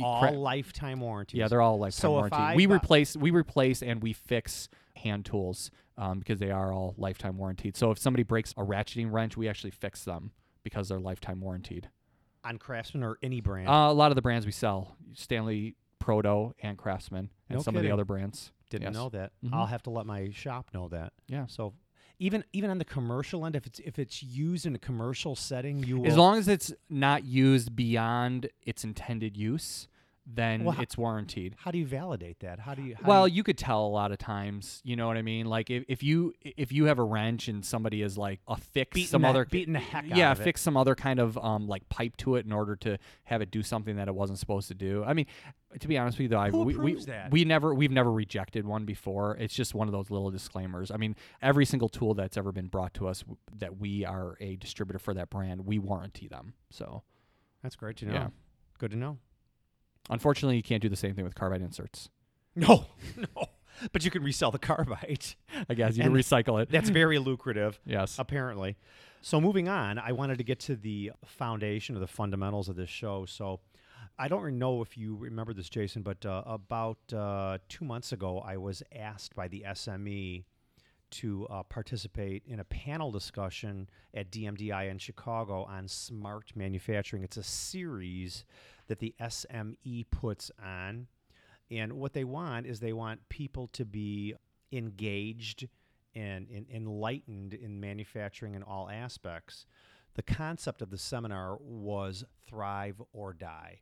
All 0.00 0.20
cra- 0.20 0.30
lifetime 0.32 1.00
warranties. 1.00 1.38
Yeah, 1.38 1.48
they're 1.48 1.60
all 1.60 1.78
lifetime 1.78 2.00
So 2.00 2.10
warranty. 2.12 2.36
I 2.36 2.54
we 2.54 2.66
bu- 2.66 2.74
replace, 2.74 3.16
we 3.16 3.30
replace, 3.30 3.82
and 3.82 4.02
we 4.02 4.12
fix 4.12 4.68
hand 4.96 5.24
tools 5.26 5.70
um, 5.98 6.18
because 6.18 6.38
they 6.38 6.50
are 6.50 6.72
all 6.72 6.94
lifetime 6.96 7.36
warranted. 7.36 7.76
So 7.76 7.90
if 7.90 7.98
somebody 7.98 8.22
breaks 8.22 8.52
a 8.56 8.62
ratcheting 8.64 9.12
wrench, 9.12 9.36
we 9.36 9.48
actually 9.48 9.70
fix 9.72 10.04
them 10.04 10.30
because 10.62 10.88
they're 10.88 11.00
lifetime 11.00 11.40
warranted. 11.40 11.88
on 12.44 12.58
craftsman 12.58 13.02
or 13.04 13.18
any 13.22 13.40
brand. 13.40 13.68
Uh, 13.68 13.88
a 13.90 13.92
lot 13.92 14.10
of 14.10 14.14
the 14.16 14.22
brands 14.22 14.46
we 14.46 14.52
sell, 14.52 14.96
Stanley, 15.12 15.76
Proto, 15.98 16.54
and 16.62 16.76
Craftsman, 16.78 17.30
and 17.48 17.58
No 17.58 17.62
some 17.62 17.76
of 17.76 17.82
the 17.82 17.90
other 17.90 18.04
brands. 18.04 18.50
Didn't 18.70 18.84
yes. 18.84 18.94
know 18.94 19.08
that. 19.10 19.32
Mhm. 19.44 19.52
I'll 19.52 19.66
have 19.66 19.82
to 19.84 19.90
let 19.90 20.06
my 20.06 20.30
shop 20.30 20.70
know 20.72 20.88
that. 20.88 21.12
Yeah. 21.28 21.46
So 21.46 21.74
even 22.22 22.44
even 22.52 22.70
on 22.70 22.78
the 22.78 22.84
commercial 22.84 23.44
end, 23.44 23.56
if 23.56 23.66
it's 23.66 23.80
if 23.80 23.98
it's 23.98 24.22
used 24.22 24.64
in 24.64 24.76
a 24.76 24.78
commercial 24.78 25.34
setting, 25.34 25.82
you 25.82 25.98
will. 25.98 26.06
As 26.06 26.16
long 26.16 26.38
as 26.38 26.46
it's 26.46 26.72
not 26.88 27.24
used 27.24 27.74
beyond 27.74 28.48
its 28.64 28.84
intended 28.84 29.36
use, 29.36 29.88
then 30.24 30.62
Well, 30.64 30.76
it's 30.80 30.96
warranted. 30.96 31.56
how 31.58 31.72
do 31.72 31.78
you 31.78 31.86
validate 31.86 32.38
that? 32.40 32.60
How 32.60 32.74
do 32.74 32.82
you? 32.82 32.94
How 32.94 33.08
Well, 33.08 33.24
do 33.26 33.30
you, 33.32 33.36
you 33.38 33.42
could 33.42 33.58
tell 33.58 33.84
a 33.84 33.88
lot 33.88 34.12
of 34.12 34.18
times. 34.18 34.80
You 34.84 34.94
know 34.94 35.08
what 35.08 35.16
I 35.16 35.22
mean? 35.22 35.46
Like 35.46 35.68
if, 35.68 35.84
if 35.88 36.02
you 36.02 36.32
if 36.42 36.70
you 36.70 36.84
have 36.84 36.98
a 37.00 37.02
wrench 37.02 37.48
and 37.48 37.64
somebody 37.64 38.02
is 38.02 38.16
like 38.16 38.38
affix 38.46 38.94
Beating 38.94 39.08
some 39.08 39.22
the- 39.22 39.28
other 39.28 39.44
beating 39.46 39.72
the 39.72 39.80
heck 39.80 40.04
out 40.10 40.16
yeah 40.16 40.30
of 40.32 40.40
it. 40.40 40.44
fix 40.44 40.60
some 40.60 40.76
other 40.76 40.94
kind 40.94 41.18
of 41.18 41.36
um 41.38 41.66
like 41.66 41.88
pipe 41.88 42.16
to 42.18 42.36
it 42.36 42.46
in 42.46 42.52
order 42.52 42.76
to 42.76 42.98
have 43.24 43.42
it 43.42 43.50
do 43.50 43.62
something 43.64 43.96
that 43.96 44.06
it 44.06 44.14
wasn't 44.14 44.38
supposed 44.38 44.68
to 44.68 44.74
do. 44.74 45.02
I 45.04 45.12
mean, 45.12 45.26
to 45.80 45.88
be 45.88 45.98
honest 45.98 46.18
with 46.18 46.22
you, 46.24 46.28
though, 46.28 46.38
I, 46.38 46.50
we, 46.50 46.76
we 46.76 46.96
we 47.32 47.44
never 47.44 47.74
we've 47.74 47.90
never 47.90 48.12
rejected 48.12 48.64
one 48.64 48.84
before. 48.84 49.36
It's 49.38 49.54
just 49.54 49.74
one 49.74 49.88
of 49.88 49.92
those 49.92 50.08
little 50.08 50.30
disclaimers. 50.30 50.92
I 50.92 50.98
mean, 50.98 51.16
every 51.40 51.64
single 51.64 51.88
tool 51.88 52.14
that's 52.14 52.36
ever 52.36 52.52
been 52.52 52.68
brought 52.68 52.94
to 52.94 53.08
us 53.08 53.24
that 53.58 53.78
we 53.78 54.04
are 54.04 54.36
a 54.40 54.54
distributor 54.54 55.00
for 55.00 55.14
that 55.14 55.30
brand, 55.30 55.66
we 55.66 55.80
warranty 55.80 56.28
them. 56.28 56.54
So 56.70 57.02
that's 57.62 57.74
great 57.74 57.96
to 57.96 58.06
know. 58.06 58.12
yeah. 58.14 58.28
Good 58.78 58.92
to 58.92 58.96
know. 58.96 59.18
Unfortunately, 60.12 60.56
you 60.56 60.62
can't 60.62 60.82
do 60.82 60.88
the 60.88 60.96
same 60.96 61.14
thing 61.14 61.24
with 61.24 61.34
carbide 61.34 61.62
inserts. 61.62 62.08
No, 62.54 62.86
no. 63.16 63.46
But 63.92 64.04
you 64.04 64.10
can 64.10 64.22
resell 64.22 64.50
the 64.50 64.58
carbide. 64.58 65.24
I 65.68 65.74
guess 65.74 65.96
you 65.96 66.04
can 66.04 66.12
recycle 66.12 66.62
it. 66.62 66.70
That's 66.70 66.90
very 66.90 67.18
lucrative. 67.30 67.80
yes. 67.84 68.16
apparently. 68.18 68.76
So 69.22 69.40
moving 69.40 69.68
on, 69.68 69.98
I 69.98 70.12
wanted 70.12 70.38
to 70.38 70.44
get 70.44 70.58
to 70.60 70.76
the 70.76 71.12
foundation 71.24 71.96
or 71.96 72.00
the 72.00 72.06
fundamentals 72.06 72.68
of 72.68 72.76
this 72.76 72.90
show. 72.90 73.24
So 73.24 73.60
I 74.18 74.28
don't 74.28 74.58
know 74.58 74.82
if 74.82 74.96
you 74.96 75.16
remember 75.16 75.54
this, 75.54 75.68
Jason, 75.68 76.02
but 76.02 76.24
uh, 76.26 76.42
about 76.44 76.98
uh, 77.12 77.58
two 77.68 77.84
months 77.84 78.12
ago, 78.12 78.40
I 78.40 78.56
was 78.56 78.82
asked 78.94 79.34
by 79.34 79.48
the 79.48 79.64
SME 79.68 80.44
to 81.12 81.46
uh, 81.48 81.62
participate 81.64 82.42
in 82.46 82.60
a 82.60 82.64
panel 82.64 83.10
discussion 83.10 83.88
at 84.14 84.30
DMDI 84.30 84.90
in 84.90 84.98
Chicago 84.98 85.64
on 85.64 85.86
smart 85.86 86.52
manufacturing. 86.54 87.22
It's 87.22 87.36
a 87.36 87.42
series 87.42 88.44
that 88.92 88.98
the 88.98 89.14
SME 89.18 90.04
puts 90.10 90.50
on. 90.62 91.06
And 91.70 91.94
what 91.94 92.12
they 92.12 92.24
want 92.24 92.66
is 92.66 92.78
they 92.78 92.92
want 92.92 93.26
people 93.30 93.66
to 93.68 93.86
be 93.86 94.34
engaged 94.70 95.66
and, 96.14 96.46
and 96.54 96.66
enlightened 96.70 97.54
in 97.54 97.80
manufacturing 97.80 98.54
in 98.54 98.62
all 98.62 98.90
aspects. 98.90 99.64
The 100.12 100.22
concept 100.22 100.82
of 100.82 100.90
the 100.90 100.98
seminar 100.98 101.56
was 101.58 102.22
thrive 102.46 103.00
or 103.14 103.32
die. 103.32 103.80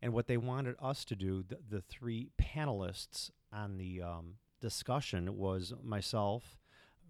And 0.00 0.12
what 0.12 0.28
they 0.28 0.36
wanted 0.36 0.76
us 0.80 1.04
to 1.06 1.16
do, 1.16 1.42
the, 1.42 1.58
the 1.68 1.80
three 1.80 2.28
panelists 2.40 3.32
on 3.52 3.78
the 3.78 4.00
um, 4.00 4.34
discussion 4.60 5.36
was 5.36 5.72
myself, 5.82 6.56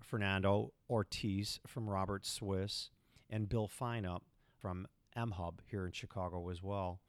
Fernando 0.00 0.73
Ortiz 0.88 1.61
from 1.66 1.90
Robert 1.90 2.25
Swiss, 2.25 2.88
and 3.28 3.47
Bill 3.47 3.68
Feinup 3.68 4.23
from 4.59 4.87
M 5.14 5.32
Hub 5.32 5.61
here 5.71 5.85
in 5.85 5.92
Chicago 5.92 6.49
as 6.49 6.62
well. 6.62 7.00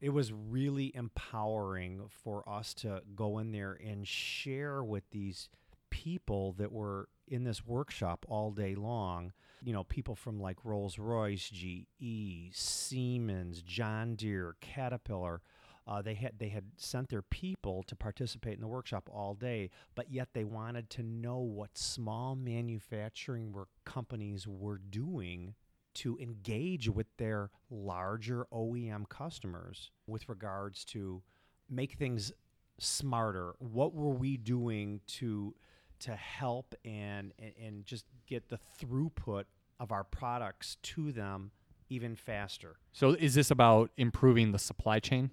It 0.00 0.10
was 0.10 0.32
really 0.32 0.94
empowering 0.94 2.02
for 2.10 2.46
us 2.48 2.74
to 2.74 3.02
go 3.14 3.38
in 3.38 3.52
there 3.52 3.78
and 3.82 4.06
share 4.06 4.84
with 4.84 5.04
these 5.10 5.48
people 5.90 6.52
that 6.58 6.72
were 6.72 7.08
in 7.26 7.44
this 7.44 7.66
workshop 7.66 8.26
all 8.28 8.50
day 8.50 8.74
long. 8.74 9.32
You 9.64 9.72
know, 9.72 9.84
people 9.84 10.14
from 10.14 10.38
like 10.38 10.58
Rolls 10.64 10.98
Royce, 10.98 11.48
GE, 11.48 12.52
Siemens, 12.52 13.62
John 13.62 14.14
Deere, 14.14 14.56
Caterpillar. 14.60 15.40
Uh, 15.88 16.02
they 16.02 16.14
had 16.14 16.38
they 16.38 16.48
had 16.48 16.64
sent 16.76 17.08
their 17.08 17.22
people 17.22 17.82
to 17.84 17.94
participate 17.94 18.54
in 18.54 18.60
the 18.60 18.66
workshop 18.66 19.08
all 19.10 19.34
day, 19.34 19.70
but 19.94 20.10
yet 20.10 20.28
they 20.34 20.44
wanted 20.44 20.90
to 20.90 21.02
know 21.02 21.38
what 21.38 21.78
small 21.78 22.34
manufacturing 22.34 23.54
companies 23.84 24.46
were 24.48 24.78
doing 24.78 25.54
to 25.96 26.18
engage 26.18 26.88
with 26.88 27.06
their 27.16 27.50
larger 27.70 28.46
OEM 28.52 29.08
customers 29.08 29.90
with 30.06 30.28
regards 30.28 30.84
to 30.84 31.22
make 31.70 31.94
things 31.94 32.32
smarter. 32.78 33.54
What 33.58 33.94
were 33.94 34.10
we 34.10 34.36
doing 34.36 35.00
to 35.18 35.54
to 35.98 36.14
help 36.14 36.74
and, 36.84 37.32
and, 37.38 37.86
just 37.86 38.04
get 38.26 38.50
the 38.50 38.58
throughput 38.78 39.44
of 39.80 39.92
our 39.92 40.04
products 40.04 40.76
to 40.82 41.10
them 41.10 41.50
even 41.88 42.14
faster? 42.14 42.76
So 42.92 43.12
is 43.12 43.34
this 43.34 43.50
about 43.50 43.90
improving 43.96 44.52
the 44.52 44.58
supply 44.58 44.98
chain? 44.98 45.30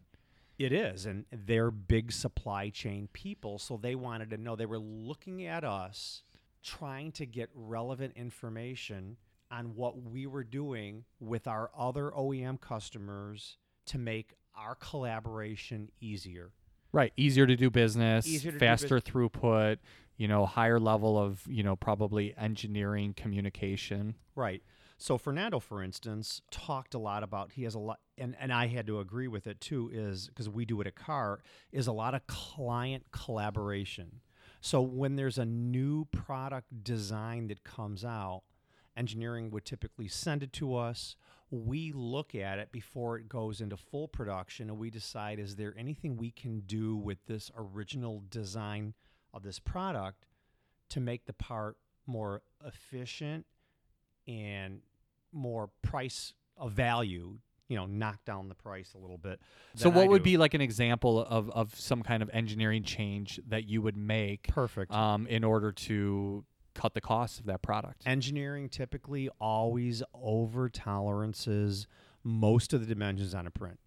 It 0.58 0.72
is, 0.72 1.06
and 1.06 1.26
they're 1.34 1.70
big 1.70 2.14
supply 2.14 2.70
chain 2.70 3.10
people, 3.12 3.60
so 3.60 3.76
they 3.76 3.96
wanted 3.96 4.30
to 4.30 4.38
know. 4.38 4.56
They 4.56 4.66
were 4.66 4.80
looking 4.80 5.46
at 5.46 5.66
us, 5.66 6.24
trying 6.64 7.12
to 7.14 7.26
get 7.26 7.50
relevant 7.54 8.14
information 8.16 9.18
on 9.54 9.76
what 9.76 10.02
we 10.02 10.26
were 10.26 10.44
doing 10.44 11.04
with 11.20 11.48
our 11.48 11.70
other 11.78 12.12
OEM 12.12 12.60
customers 12.60 13.58
to 13.86 13.98
make 13.98 14.34
our 14.56 14.76
collaboration 14.76 15.90
easier. 16.02 16.52
Right, 16.92 17.14
easier 17.18 17.48
to 17.48 17.56
do 17.56 17.70
business, 17.70 18.28
Easier 18.28 18.52
to 18.52 18.58
do 18.58 18.66
faster 18.66 19.00
throughput, 19.00 19.78
you 20.18 20.28
know, 20.28 20.46
higher 20.46 20.80
level 20.80 21.18
of, 21.18 21.42
you 21.48 21.64
know, 21.64 21.76
probably 21.76 22.36
engineering 22.38 23.14
communication. 23.16 24.16
Right. 24.36 24.62
So 24.98 25.18
Fernando, 25.18 25.60
for 25.60 25.84
instance, 25.84 26.42
talked 26.52 26.94
a 26.94 27.00
lot 27.00 27.24
about 27.24 27.52
he 27.54 27.64
has 27.64 27.76
a 27.76 27.80
lot, 27.80 28.00
and, 28.18 28.36
and 28.40 28.54
I 28.54 28.68
had 28.68 28.88
to 28.88 29.00
agree 29.00 29.28
with 29.28 29.48
it 29.48 29.60
too, 29.60 29.90
is 29.92 30.28
because 30.28 30.50
we 30.50 30.66
do 30.66 30.82
it 30.82 30.88
at 30.88 30.96
Carr, 30.96 31.42
is 31.72 31.88
a 31.88 31.92
lot 31.92 32.14
of 32.14 32.26
client 32.28 33.06
collaboration. 33.12 34.22
So 34.62 34.82
when 34.82 35.16
there's 35.16 35.38
a 35.38 35.46
new 35.46 36.06
product 36.06 36.84
design 36.84 37.48
that 37.48 37.64
comes 37.64 38.06
out, 38.06 38.44
engineering 38.96 39.52
would 39.52 39.66
typically 39.66 40.08
send 40.08 40.44
it 40.44 40.54
to 40.54 40.76
us. 40.76 41.16
We 41.50 41.92
look 41.94 42.34
at 42.34 42.60
it 42.60 42.72
before 42.72 43.18
it 43.18 43.30
goes 43.30 43.62
into 43.62 43.78
full 43.78 44.08
production 44.08 44.70
and 44.70 44.80
we 44.80 44.90
decide 44.90 45.40
is 45.40 45.56
there 45.56 45.74
anything 45.78 46.18
we 46.18 46.32
can 46.32 46.62
do 46.62 46.96
with 46.96 47.26
this 47.28 47.52
original 47.58 48.24
design 48.30 48.94
of 49.34 49.44
this 49.44 49.60
product 49.60 50.26
to 50.90 51.00
make 51.00 51.26
the 51.26 51.34
part 51.34 51.78
more 52.06 52.42
efficient 52.66 53.46
and 54.28 54.82
more 55.32 55.70
price 55.82 56.34
of 56.58 56.72
value, 56.72 57.38
you 57.68 57.76
know, 57.76 57.86
knock 57.86 58.24
down 58.26 58.50
the 58.50 58.56
price 58.56 58.94
a 58.94 58.98
little 58.98 59.18
bit. 59.18 59.40
So 59.76 59.90
what 59.90 60.08
would 60.08 60.24
be 60.24 60.38
like 60.38 60.54
an 60.54 60.62
example 60.62 61.24
of, 61.24 61.50
of 61.52 61.76
some 61.76 62.04
kind 62.04 62.22
of 62.22 62.30
engineering 62.34 62.84
change 62.84 63.40
that 63.48 63.68
you 63.68 63.82
would 63.82 63.98
make 63.98 64.48
perfect? 64.48 64.92
um, 64.92 65.28
in 65.28 65.44
order 65.44 65.72
to 65.72 66.46
cut 66.74 66.94
the 66.94 67.02
cost 67.02 67.40
of 67.40 67.46
that 67.46 67.62
product? 67.62 68.04
Engineering 68.06 68.70
typically 68.70 69.30
always 69.40 70.04
over 70.14 70.70
tolerances 70.70 71.88
most 72.24 72.74
of 72.74 72.80
the 72.80 72.88
dimensions 72.88 73.34
on 73.36 73.48
a 73.48 73.52
print. 73.52 73.80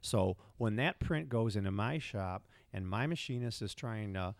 So 0.00 0.36
when 0.56 0.76
that 0.76 1.00
print 1.00 1.28
goes 1.28 1.56
into 1.56 1.70
my 1.70 1.98
shop 1.98 2.46
and 2.72 2.88
my 2.88 3.06
machinist 3.06 3.62
is 3.62 3.74
trying 3.74 4.14
to 4.14 4.34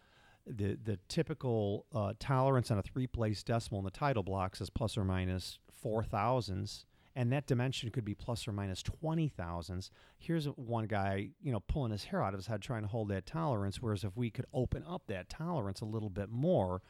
the 0.46 0.78
the 0.82 0.98
typical 1.08 1.84
uh, 1.94 2.14
tolerance 2.18 2.70
on 2.70 2.78
a 2.78 2.82
three 2.82 3.06
place 3.06 3.42
decimal 3.42 3.80
in 3.80 3.84
the 3.84 3.90
title 3.90 4.22
blocks 4.22 4.60
is 4.60 4.70
plus 4.70 4.96
or 4.96 5.04
minus 5.04 5.58
four 5.70 6.02
thousandths, 6.02 6.86
and 7.14 7.30
that 7.32 7.46
dimension 7.46 7.90
could 7.90 8.04
be 8.04 8.14
plus 8.14 8.48
or 8.48 8.52
minus 8.52 8.82
twenty 8.82 9.28
thousandths. 9.28 9.90
Here's 10.16 10.46
one 10.46 10.86
guy, 10.86 11.30
you 11.42 11.52
know, 11.52 11.60
pulling 11.60 11.92
his 11.92 12.04
hair 12.04 12.22
out 12.22 12.32
of 12.32 12.38
his 12.38 12.46
head 12.46 12.62
trying 12.62 12.82
to 12.82 12.88
hold 12.88 13.08
that 13.08 13.26
tolerance. 13.26 13.82
Whereas 13.82 14.04
if 14.04 14.16
we 14.16 14.30
could 14.30 14.46
open 14.54 14.84
up 14.88 15.02
that 15.08 15.28
tolerance 15.28 15.82
a 15.82 15.86
little 15.86 16.10
bit 16.10 16.30
more, 16.30 16.80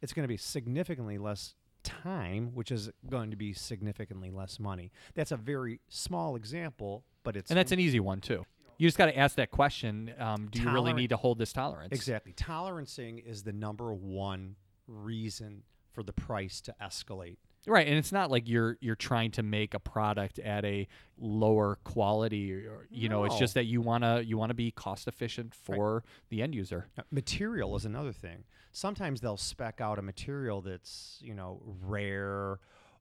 it's 0.00 0.12
going 0.12 0.24
to 0.24 0.28
be 0.28 0.36
significantly 0.36 1.18
less 1.18 1.54
time, 1.82 2.50
which 2.54 2.70
is 2.70 2.90
going 3.08 3.30
to 3.30 3.36
be 3.36 3.52
significantly 3.52 4.30
less 4.30 4.58
money. 4.58 4.92
That's 5.14 5.32
a 5.32 5.36
very 5.36 5.80
small 5.88 6.36
example, 6.36 7.04
but 7.24 7.36
it's 7.36 7.50
and 7.50 7.58
that's 7.58 7.72
an 7.72 7.80
easy 7.80 8.00
one 8.00 8.20
too. 8.20 8.44
You 8.78 8.86
just 8.86 8.98
got 8.98 9.06
to 9.06 9.18
ask 9.18 9.36
that 9.36 9.50
question: 9.50 10.12
um, 10.18 10.48
Do 10.50 10.60
you 10.62 10.70
really 10.70 10.92
need 10.92 11.10
to 11.10 11.16
hold 11.16 11.38
this 11.38 11.52
tolerance? 11.52 11.92
Exactly. 11.92 12.32
Tolerancing 12.32 13.24
is 13.24 13.42
the 13.42 13.52
number 13.52 13.92
one 13.92 14.56
reason 14.86 15.62
for 15.92 16.02
the 16.02 16.12
price 16.12 16.60
to 16.62 16.74
escalate. 16.80 17.38
Right, 17.66 17.86
and 17.86 17.96
it's 17.96 18.12
not 18.12 18.30
like 18.30 18.48
you're 18.48 18.78
you're 18.80 18.94
trying 18.96 19.30
to 19.32 19.42
make 19.42 19.74
a 19.74 19.78
product 19.78 20.38
at 20.38 20.64
a 20.64 20.88
lower 21.18 21.76
quality, 21.84 22.52
or 22.52 22.86
you 22.90 23.08
know, 23.08 23.24
it's 23.24 23.38
just 23.38 23.54
that 23.54 23.64
you 23.64 23.80
wanna 23.80 24.20
you 24.20 24.38
wanna 24.38 24.54
be 24.54 24.70
cost 24.70 25.06
efficient 25.08 25.54
for 25.54 26.04
the 26.30 26.40
end 26.42 26.54
user. 26.54 26.88
Now, 26.96 27.04
material 27.10 27.76
is 27.76 27.84
another 27.84 28.12
thing. 28.12 28.44
Sometimes 28.72 29.20
they'll 29.20 29.36
spec 29.36 29.80
out 29.80 29.98
a 29.98 30.02
material 30.02 30.60
that's, 30.62 31.18
you 31.20 31.34
know, 31.34 31.60
rare 31.82 32.58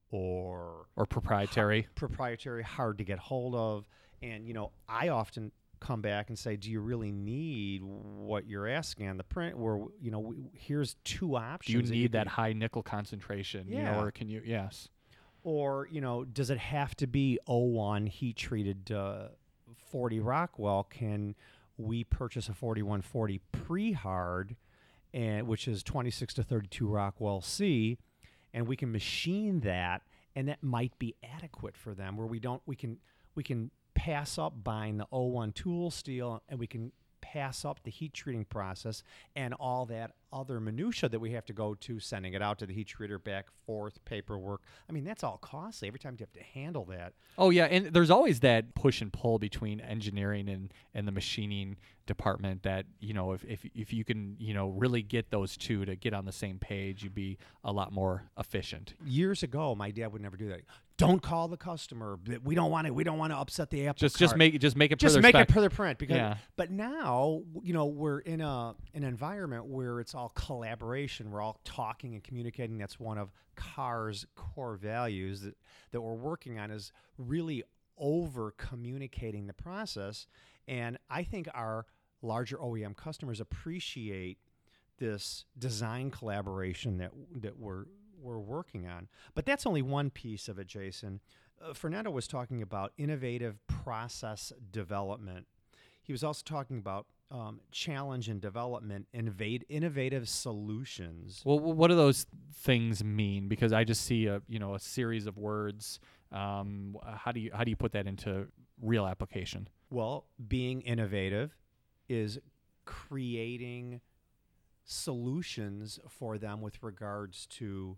or 0.10 0.88
or 0.96 1.06
proprietary. 1.06 1.88
proprietary, 1.96 2.64
hard 2.64 2.98
to 2.98 3.04
get 3.04 3.20
hold 3.20 3.56
of. 3.56 3.88
And, 4.22 4.48
you 4.48 4.54
know, 4.54 4.72
I 4.90 5.10
often 5.10 5.52
come 5.80 6.02
back 6.02 6.30
and 6.30 6.38
say, 6.38 6.56
do 6.56 6.70
you 6.72 6.80
really 6.82 7.12
need 7.12 7.82
what 7.84 8.48
you're 8.48 8.68
asking 8.68 9.08
on 9.08 9.18
the 9.18 9.24
print? 9.24 9.58
Where, 9.58 9.78
you 10.02 10.12
know, 10.12 10.22
w- 10.22 10.50
here's 10.54 10.96
two 11.04 11.30
Do 11.30 11.36
options. 11.38 11.90
you 11.90 11.96
need 11.96 12.12
that 12.14 12.24
can- 12.24 12.32
high 12.34 12.54
nickel 12.54 12.84
concentration? 12.84 13.68
You 13.68 13.76
know, 13.78 13.82
Yeah. 13.84 14.02
or 14.04 14.12
can 14.12 14.30
you? 14.30 14.42
Yes. 14.46 14.90
or 15.44 15.88
you 15.92 16.02
know 16.02 16.26
does 16.26 16.50
it 16.50 16.58
have 16.58 16.94
to 16.96 17.08
be 17.08 17.40
O1 17.48 18.10
heat 18.10 18.36
treated 18.36 18.92
uh, 18.92 19.28
40 19.92 20.20
Rockwell 20.20 20.84
can 20.84 21.36
we 21.78 22.04
purchase 22.04 22.50
a 22.50 22.54
4140 22.54 23.40
pre-hard 23.52 24.56
and 25.14 25.48
which 25.48 25.68
is 25.68 25.84
26 25.84 26.34
to 26.34 26.44
32 26.44 26.88
Rockwell 26.88 27.40
C 27.42 27.98
and 28.54 28.68
we 28.68 28.76
can 28.76 28.92
machine 28.92 29.62
that 29.62 30.02
and 30.36 30.50
that 30.50 30.64
might 30.64 30.98
be 31.00 31.16
adequate 31.24 31.78
for 31.78 31.94
them 31.94 32.18
where 32.18 32.28
we 32.28 32.40
don't 32.40 32.62
we 32.66 32.76
can 32.76 32.98
we 33.36 33.44
can 33.44 33.72
pass 33.98 34.38
up 34.38 34.64
buying 34.64 34.98
the 34.98 35.08
O1 35.12 35.56
tool 35.56 35.90
steel 35.90 36.44
and 36.48 36.60
we 36.60 36.68
can 36.68 36.92
pass 37.20 37.66
up 37.66 37.82
the 37.84 37.90
heat 37.90 38.14
treating 38.14 38.46
process 38.46 39.02
and 39.36 39.56
all 39.56 39.88
that 39.88 40.12
other 40.32 40.60
minutia 40.60 41.10
that 41.10 41.20
we 41.20 41.32
have 41.32 41.44
to 41.46 41.52
go 41.52 41.74
to 41.74 42.00
sending 42.00 42.36
it 42.36 42.42
out 42.42 42.60
to 42.60 42.68
the 42.68 42.74
heat 42.74 42.88
treater 42.88 43.22
back 43.22 43.48
forth 43.66 43.98
paperwork. 44.06 44.62
I 44.88 44.94
mean 44.94 45.04
that's 45.04 45.24
all 45.24 45.40
costly 45.40 45.88
every 45.88 46.00
time 46.00 46.16
you 46.20 46.24
have 46.24 46.32
to 46.34 46.60
handle 46.60 46.86
that. 46.86 47.14
Oh 47.40 47.50
yeah, 47.50 47.66
and 47.66 47.88
there's 47.88 48.12
always 48.12 48.42
that 48.42 48.76
push 48.76 49.02
and 49.02 49.12
pull 49.12 49.40
between 49.40 49.82
engineering 49.82 50.48
and, 50.48 50.72
and 50.94 51.08
the 51.08 51.12
machining 51.12 51.78
department 52.08 52.64
that, 52.64 52.86
you 53.00 53.14
know, 53.14 53.34
if, 53.34 53.44
if 53.46 53.66
if 53.76 53.94
you 53.94 54.04
can, 54.04 54.36
you 54.40 54.54
know, 54.54 54.70
really 54.70 55.04
get 55.04 55.30
those 55.30 55.56
two 55.56 55.86
to 55.86 55.96
get 55.96 56.14
on 56.14 56.26
the 56.26 56.32
same 56.32 56.58
page, 56.58 57.04
you'd 57.04 57.14
be 57.14 57.38
a 57.64 57.72
lot 57.72 57.92
more 57.92 58.24
efficient. 58.40 58.96
years 59.06 59.44
ago 59.44 59.76
my 59.76 59.92
dad 59.92 60.12
would 60.12 60.22
never 60.22 60.38
do 60.38 60.48
that 60.50 60.62
don't 60.98 61.22
call 61.22 61.48
the 61.48 61.58
customer 61.58 62.18
we 62.44 62.56
don't 62.56 62.72
want 62.72 62.88
to 62.88 62.94
we 62.94 63.04
don't 63.04 63.20
want 63.20 63.32
to 63.32 63.38
upset 63.38 63.70
the 63.70 63.86
apple 63.88 64.00
Just 64.00 64.18
just 64.18 64.36
make 64.36 64.56
it 64.56 64.60
just 64.60 64.76
make 64.76 64.92
it 64.92 64.98
just 64.98 65.20
make 65.20 65.34
spec. 65.36 65.48
it 65.48 65.54
per 65.54 65.62
the 65.62 65.70
print 65.70 66.00
because 66.00 66.16
Yeah. 66.16 66.38
but 66.56 66.72
now 66.72 67.44
you 67.62 67.72
know 67.74 67.86
we're 67.86 68.18
in 68.20 68.42
a 68.42 68.74
an 68.96 69.04
environment 69.04 69.66
where 69.66 70.00
it's 70.00 70.16
all 70.16 70.30
collaboration 70.30 71.30
we're 71.30 71.42
all 71.42 71.60
talking 71.64 72.14
and 72.16 72.24
communicating 72.24 72.78
that's 72.80 73.00
one 73.00 73.18
of 73.20 73.32
Carr's 73.56 74.26
core 74.36 74.76
values 74.76 75.42
that, 75.42 75.56
that 75.92 76.02
we're 76.02 76.14
working 76.16 76.58
on 76.58 76.72
is 76.72 76.92
really 77.20 77.64
over 78.00 78.52
communicating 78.58 79.46
the 79.48 79.54
process 79.54 80.26
and 80.68 80.98
i 81.10 81.24
think 81.24 81.48
our 81.54 81.86
larger 82.22 82.58
oem 82.58 82.96
customers 82.96 83.40
appreciate 83.40 84.38
this 84.98 85.46
design 85.58 86.12
collaboration 86.12 86.98
that 86.98 87.12
that 87.42 87.58
we're 87.58 87.86
we're 88.20 88.40
working 88.40 88.88
on. 88.88 89.08
But 89.36 89.46
that's 89.46 89.66
only 89.66 89.82
one 89.82 90.10
piece 90.10 90.48
of 90.48 90.60
it, 90.60 90.68
Jason. 90.68 91.20
Uh, 91.62 91.74
Fernando 91.74 92.12
was 92.12 92.28
talking 92.28 92.62
about 92.62 92.94
innovative 92.98 93.60
process 93.68 94.52
development. 94.72 95.46
He 96.02 96.12
was 96.14 96.24
also 96.24 96.42
talking 96.46 96.78
about 96.78 97.06
um, 97.30 97.60
challenge 97.72 98.30
and 98.30 98.40
development, 98.40 99.08
innovate, 99.14 99.66
innovative 99.68 100.30
solutions. 100.30 101.42
Well, 101.44 101.60
what 101.60 101.90
do 101.90 101.96
those 101.96 102.26
things 102.54 103.04
mean? 103.04 103.48
Because 103.48 103.74
I 103.74 103.84
just 103.84 104.04
see 104.04 104.28
a 104.28 104.42
you 104.48 104.60
know 104.60 104.76
a 104.76 104.80
series 104.80 105.28
of 105.28 105.38
words. 105.38 106.00
Um, 106.32 106.98
how 107.06 107.32
do 107.32 107.40
you 107.40 107.52
how 107.54 107.64
do 107.64 107.70
you 107.70 107.76
put 107.76 107.92
that 107.94 108.08
into 108.08 108.48
real 108.82 109.06
application? 109.06 109.68
Well, 109.90 110.26
being 110.48 110.82
innovative 110.82 111.56
is 112.10 112.40
creating 112.86 114.02
solutions 114.86 116.00
for 116.10 116.38
them 116.38 116.62
with 116.62 116.82
regards 116.82 117.46
to 117.48 117.98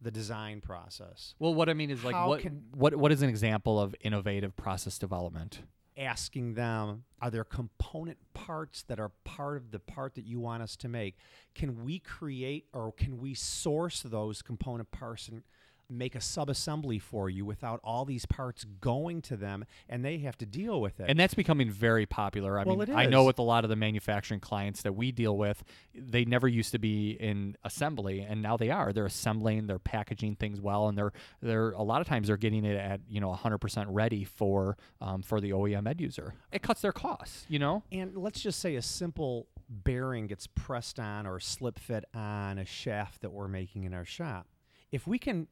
the 0.00 0.10
design 0.10 0.60
process. 0.60 1.34
Well, 1.38 1.54
what 1.54 1.68
I 1.68 1.74
mean 1.74 1.90
is 1.90 2.04
like 2.04 2.14
How 2.14 2.28
what 2.28 2.40
can- 2.40 2.64
what 2.72 2.94
what 2.94 3.10
is 3.10 3.22
an 3.22 3.28
example 3.28 3.80
of 3.80 3.94
innovative 4.00 4.54
process 4.56 4.98
development? 4.98 5.62
asking 5.96 6.54
them 6.54 7.02
are 7.20 7.28
there 7.28 7.42
component 7.42 8.16
parts 8.32 8.84
that 8.84 9.00
are 9.00 9.10
part 9.24 9.56
of 9.56 9.72
the 9.72 9.80
part 9.80 10.14
that 10.14 10.24
you 10.24 10.38
want 10.38 10.62
us 10.62 10.76
to 10.76 10.88
make 10.88 11.16
can 11.56 11.82
we 11.84 11.98
create 11.98 12.66
or 12.72 12.92
can 12.92 13.18
we 13.18 13.34
source 13.34 14.02
those 14.02 14.40
component 14.40 14.88
parts 14.92 15.26
and 15.26 15.42
make 15.90 16.14
a 16.14 16.18
subassembly 16.18 17.00
for 17.00 17.30
you 17.30 17.44
without 17.44 17.80
all 17.82 18.04
these 18.04 18.26
parts 18.26 18.64
going 18.80 19.22
to 19.22 19.36
them 19.36 19.64
and 19.88 20.04
they 20.04 20.18
have 20.18 20.36
to 20.36 20.46
deal 20.46 20.80
with 20.80 21.00
it 21.00 21.06
And 21.08 21.18
that's 21.18 21.34
becoming 21.34 21.70
very 21.70 22.06
popular. 22.06 22.58
I 22.58 22.64
Well, 22.64 22.76
mean, 22.76 22.94
I 22.94 23.06
know 23.06 23.24
with 23.24 23.38
a 23.38 23.42
lot 23.42 23.64
of 23.64 23.70
the 23.70 23.76
manufacturing 23.76 24.40
clients 24.40 24.82
that 24.82 24.92
we 24.94 25.12
deal 25.12 25.36
with, 25.36 25.64
they 25.94 26.24
never 26.24 26.46
used 26.46 26.72
to 26.72 26.78
be 26.78 27.12
in 27.12 27.56
assembly, 27.64 28.20
and 28.20 28.42
now 28.42 28.56
they 28.56 28.70
are. 28.70 28.92
They're 28.92 29.06
assembling, 29.06 29.66
they're 29.66 29.78
packaging 29.78 30.36
things 30.36 30.60
well, 30.60 30.88
and 30.88 30.98
they're 30.98 31.12
they're 31.40 31.70
a 31.70 31.82
lot 31.82 32.00
of 32.00 32.06
times 32.06 32.28
they're 32.28 32.36
getting 32.36 32.64
it 32.64 32.76
at 32.76 33.00
you 33.08 33.20
know 33.20 33.32
100% 33.32 33.86
ready 33.88 34.24
for 34.24 34.76
um, 35.00 35.22
for 35.22 35.40
the 35.40 35.50
OEM 35.50 35.88
end 35.88 36.00
user. 36.00 36.34
It 36.52 36.62
cuts 36.62 36.80
their 36.82 36.92
costs, 36.92 37.46
you 37.48 37.58
know. 37.58 37.82
and 37.90 38.16
let's 38.16 38.40
just 38.40 38.60
say 38.60 38.76
a 38.76 38.82
simple 38.82 39.48
bearing 39.68 40.26
gets 40.26 40.46
pressed 40.46 40.98
on 40.98 41.26
or 41.26 41.40
slip 41.40 41.78
fit 41.78 42.04
on 42.14 42.58
a 42.58 42.64
shaft 42.64 43.20
that 43.22 43.30
we're 43.30 43.48
making 43.48 43.84
in 43.84 43.92
our 43.92 44.04
shop 44.04 44.46
if 44.90 45.06
we 45.06 45.18
can 45.18 45.46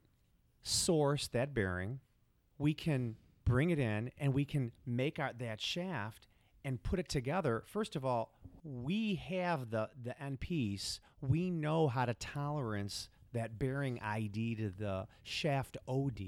source 0.67 1.29
that 1.29 1.55
bearing 1.55 2.01
we 2.59 2.75
can 2.75 3.17
bring 3.45 3.71
it 3.71 3.79
in 3.79 4.11
and 4.19 4.35
we 4.35 4.45
can 4.45 4.73
make 4.85 5.19
our, 5.19 5.33
that 5.39 5.61
shaft 5.61 6.27
and 6.65 6.83
put 6.83 6.99
it 6.99 7.09
together. 7.09 7.63
First 7.67 7.95
of 7.95 8.05
all 8.05 8.33
we 8.65 9.15
have 9.15 9.71
the 9.71 9.89
the 10.03 10.21
end 10.21 10.41
piece. 10.41 11.01
We 11.21 11.51
know 11.51 11.87
how 11.87 12.05
to 12.05 12.15
tolerance 12.15 13.09
that 13.33 13.59
bearing 13.59 14.01
id 14.01 14.57
to 14.57 14.71
the 14.71 15.07
shaft 15.23 15.77
od 15.87 16.21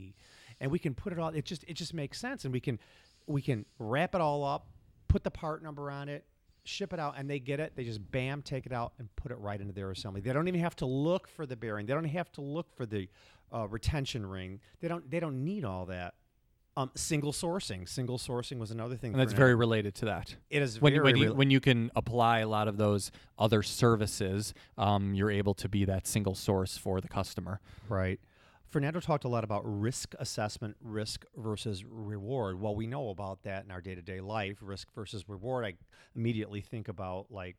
and 0.60 0.70
we 0.70 0.78
can 0.78 0.94
put 0.94 1.12
it 1.12 1.18
all 1.18 1.30
it 1.30 1.44
just 1.44 1.64
it 1.64 1.74
just 1.74 1.92
makes 1.92 2.20
sense. 2.20 2.44
And 2.44 2.52
we 2.52 2.60
can 2.60 2.78
we 3.26 3.42
can 3.42 3.64
wrap 3.78 4.14
it 4.14 4.20
all 4.20 4.44
up 4.44 4.68
put 5.08 5.24
the 5.24 5.30
part 5.30 5.62
number 5.62 5.90
on 5.90 6.08
it 6.08 6.24
ship 6.68 6.92
it 6.92 7.00
out 7.00 7.14
and 7.16 7.28
they 7.28 7.38
get 7.38 7.60
it 7.60 7.72
they 7.76 7.84
just 7.84 8.10
bam 8.10 8.42
take 8.42 8.66
it 8.66 8.72
out 8.72 8.92
and 8.98 9.08
put 9.16 9.32
it 9.32 9.38
right 9.38 9.60
into 9.60 9.72
their 9.72 9.90
assembly 9.90 10.20
they 10.20 10.32
don't 10.32 10.48
even 10.48 10.60
have 10.60 10.76
to 10.76 10.86
look 10.86 11.26
for 11.26 11.46
the 11.46 11.56
bearing 11.56 11.86
they 11.86 11.94
don't 11.94 12.04
have 12.04 12.30
to 12.30 12.40
look 12.40 12.70
for 12.76 12.84
the 12.86 13.08
uh, 13.54 13.66
retention 13.68 14.26
ring 14.26 14.60
they 14.80 14.88
don't 14.88 15.10
they 15.10 15.18
don't 15.20 15.42
need 15.44 15.64
all 15.64 15.86
that 15.86 16.14
um, 16.76 16.90
single 16.94 17.32
sourcing 17.32 17.88
single 17.88 18.18
sourcing 18.18 18.58
was 18.58 18.70
another 18.70 18.94
thing 18.94 19.12
And 19.12 19.20
that's 19.20 19.32
very 19.32 19.54
related 19.56 19.96
to 19.96 20.04
that. 20.04 20.36
it 20.48 20.62
is 20.62 20.80
When, 20.80 20.92
very 20.92 21.02
when 21.04 21.16
you 21.16 21.34
when 21.34 21.50
you 21.50 21.58
can 21.58 21.90
apply 21.96 22.38
a 22.40 22.48
lot 22.48 22.68
of 22.68 22.76
those 22.76 23.10
other 23.36 23.64
services, 23.64 24.54
um, 24.76 25.12
you're 25.12 25.30
able 25.30 25.54
to 25.54 25.68
be 25.68 25.84
that 25.86 26.06
single 26.06 26.36
source 26.36 26.76
for 26.76 27.00
the 27.00 27.08
customer. 27.08 27.60
Right. 27.88 28.20
Fernando 28.68 29.00
talked 29.00 29.24
a 29.24 29.28
lot 29.28 29.44
about 29.44 29.62
risk 29.64 30.14
assessment, 30.18 30.76
risk 30.82 31.24
versus 31.36 31.84
reward. 31.84 32.60
Well, 32.60 32.74
we 32.74 32.86
know 32.86 33.08
about 33.08 33.42
that 33.44 33.64
in 33.64 33.70
our 33.70 33.80
day 33.80 33.94
to 33.94 34.02
day 34.02 34.20
life, 34.20 34.58
risk 34.60 34.88
versus 34.94 35.28
reward. 35.28 35.64
I 35.64 35.74
immediately 36.14 36.60
think 36.60 36.88
about 36.88 37.26
like 37.30 37.56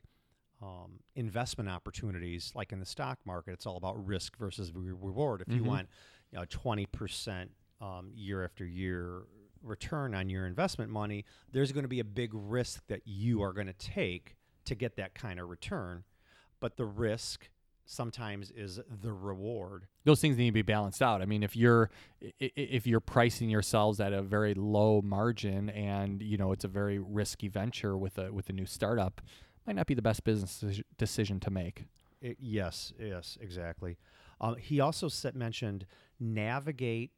um, 0.61 0.99
investment 1.15 1.69
opportunities, 1.69 2.51
like 2.53 2.71
in 2.71 2.79
the 2.79 2.85
stock 2.85 3.17
market. 3.25 3.53
It's 3.53 3.65
all 3.65 3.77
about 3.77 4.05
risk 4.05 4.37
versus 4.37 4.71
re- 4.75 4.91
reward. 4.91 5.41
If 5.41 5.53
you 5.55 5.63
Mhm. 5.63 5.67
want, 5.67 5.89
you 6.31 6.37
know, 6.37 6.45
twenty 6.45 6.85
percent 6.85 7.51
um, 7.81 8.11
year 8.13 8.43
after 8.43 8.65
year 8.65 9.23
return 9.63 10.13
on 10.13 10.29
your 10.29 10.45
investment 10.45 10.91
money, 10.91 11.25
there's 11.51 11.71
going 11.71 11.83
to 11.83 11.89
be 11.89 11.99
a 11.99 12.05
big 12.05 12.31
risk 12.33 12.85
that 12.87 13.01
you 13.07 13.41
are 13.41 13.51
going 13.53 13.67
to 13.67 13.73
take 13.73 14.35
to 14.65 14.75
get 14.75 14.95
that 14.97 15.15
kind 15.15 15.39
of 15.39 15.49
return. 15.49 16.03
But 16.59 16.77
the 16.77 16.85
risk 16.85 17.49
sometimes 17.91 18.51
is 18.51 18.79
the 19.01 19.11
reward. 19.11 19.87
those 20.03 20.21
things 20.21 20.37
need 20.37 20.45
to 20.45 20.51
be 20.51 20.61
balanced 20.61 21.01
out. 21.01 21.21
I 21.21 21.25
mean, 21.25 21.41
if 21.41 21.55
you're 21.55 21.89
if 22.39 22.85
you're 22.85 22.99
pricing 22.99 23.49
yourselves 23.49 23.99
at 23.99 24.13
a 24.13 24.21
very 24.21 24.53
low 24.53 25.01
margin 25.01 25.69
and 25.71 26.21
you 26.21 26.37
know 26.37 26.51
it's 26.51 26.63
a 26.63 26.67
very 26.67 26.99
risky 26.99 27.47
venture 27.47 27.97
with 27.97 28.17
a 28.19 28.31
with 28.31 28.47
a 28.49 28.53
new 28.53 28.65
startup, 28.67 29.21
might 29.65 29.75
not 29.75 29.87
be 29.87 29.95
the 29.95 30.01
best 30.03 30.23
business 30.23 30.63
decision 30.97 31.39
to 31.39 31.49
make. 31.49 31.85
I- 32.23 32.35
yes, 32.39 32.93
yes, 32.99 33.37
exactly. 33.41 33.97
Um, 34.41 34.55
he 34.55 34.79
also 34.79 35.07
said, 35.09 35.35
mentioned 35.35 35.85
navigate 36.19 37.11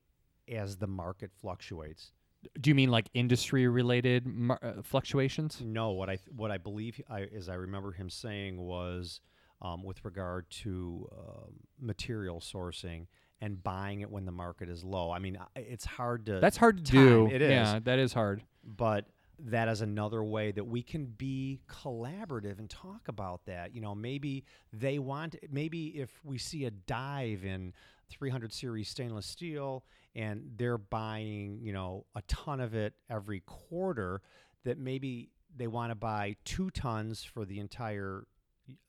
as 0.48 0.78
the 0.78 0.88
market 0.88 1.32
fluctuates. 1.40 2.14
Do 2.60 2.70
you 2.72 2.76
mean 2.76 2.90
like 2.90 3.10
industry 3.14 3.68
related 3.68 4.26
mar- 4.26 4.60
uh, 4.64 4.82
fluctuations? 4.84 5.62
No, 5.64 5.92
what 5.92 6.10
I 6.10 6.16
th- 6.16 6.30
what 6.36 6.50
I 6.50 6.58
believe 6.58 7.00
I, 7.10 7.24
as 7.36 7.50
I 7.50 7.54
remember 7.56 7.92
him 7.92 8.10
saying 8.10 8.60
was 8.60 9.20
um, 9.62 9.84
with 9.84 10.04
regard 10.04 10.50
to 10.50 11.08
um, 11.18 11.54
material 11.80 12.40
sourcing 12.40 13.08
and 13.40 13.62
buying 13.64 14.02
it 14.02 14.10
when 14.12 14.26
the 14.26 14.32
market 14.32 14.70
is 14.70 14.84
low. 14.84 15.12
I 15.12 15.20
mean, 15.20 15.38
it's 15.56 15.86
hard 15.86 16.26
to 16.28 16.40
That's 16.40 16.58
hard 16.58 16.86
to 16.86 16.92
time, 16.92 17.06
do. 17.06 17.28
It 17.28 17.42
is, 17.42 17.50
Yeah, 17.52 17.80
that 17.84 18.00
is 18.00 18.14
hard. 18.14 18.44
but 18.64 19.06
that 19.44 19.68
is 19.68 19.82
another 19.82 20.24
way 20.24 20.52
that 20.52 20.66
we 20.66 20.84
can 20.84 21.06
be 21.06 21.62
collaborative 21.68 22.60
and 22.60 22.70
talk 22.70 23.08
about 23.08 23.46
that. 23.46 23.74
You 23.74 23.82
know, 23.82 23.96
maybe 23.96 24.44
they 24.72 25.00
want, 25.00 25.36
maybe 25.50 25.88
if 26.00 26.12
we 26.24 26.38
see 26.38 26.66
a 26.66 26.72
dive 26.72 27.44
in 27.44 27.74
300 28.12 28.54
series 28.54 28.88
stainless 28.90 29.26
steel 29.26 29.84
and 30.16 30.52
they're 30.58 30.78
buying, 30.78 31.60
you 31.62 31.74
know, 31.74 32.06
a 32.16 32.22
ton 32.24 32.60
of 32.60 32.76
it 32.76 32.94
every 33.10 33.40
quarter, 33.40 34.22
that 34.64 34.78
maybe 34.78 35.30
they 35.58 35.66
want 35.68 35.90
to 35.90 35.96
buy 35.96 36.36
two 36.46 36.70
tons 36.70 37.24
for 37.24 37.44
the 37.44 37.60
entire 37.60 38.28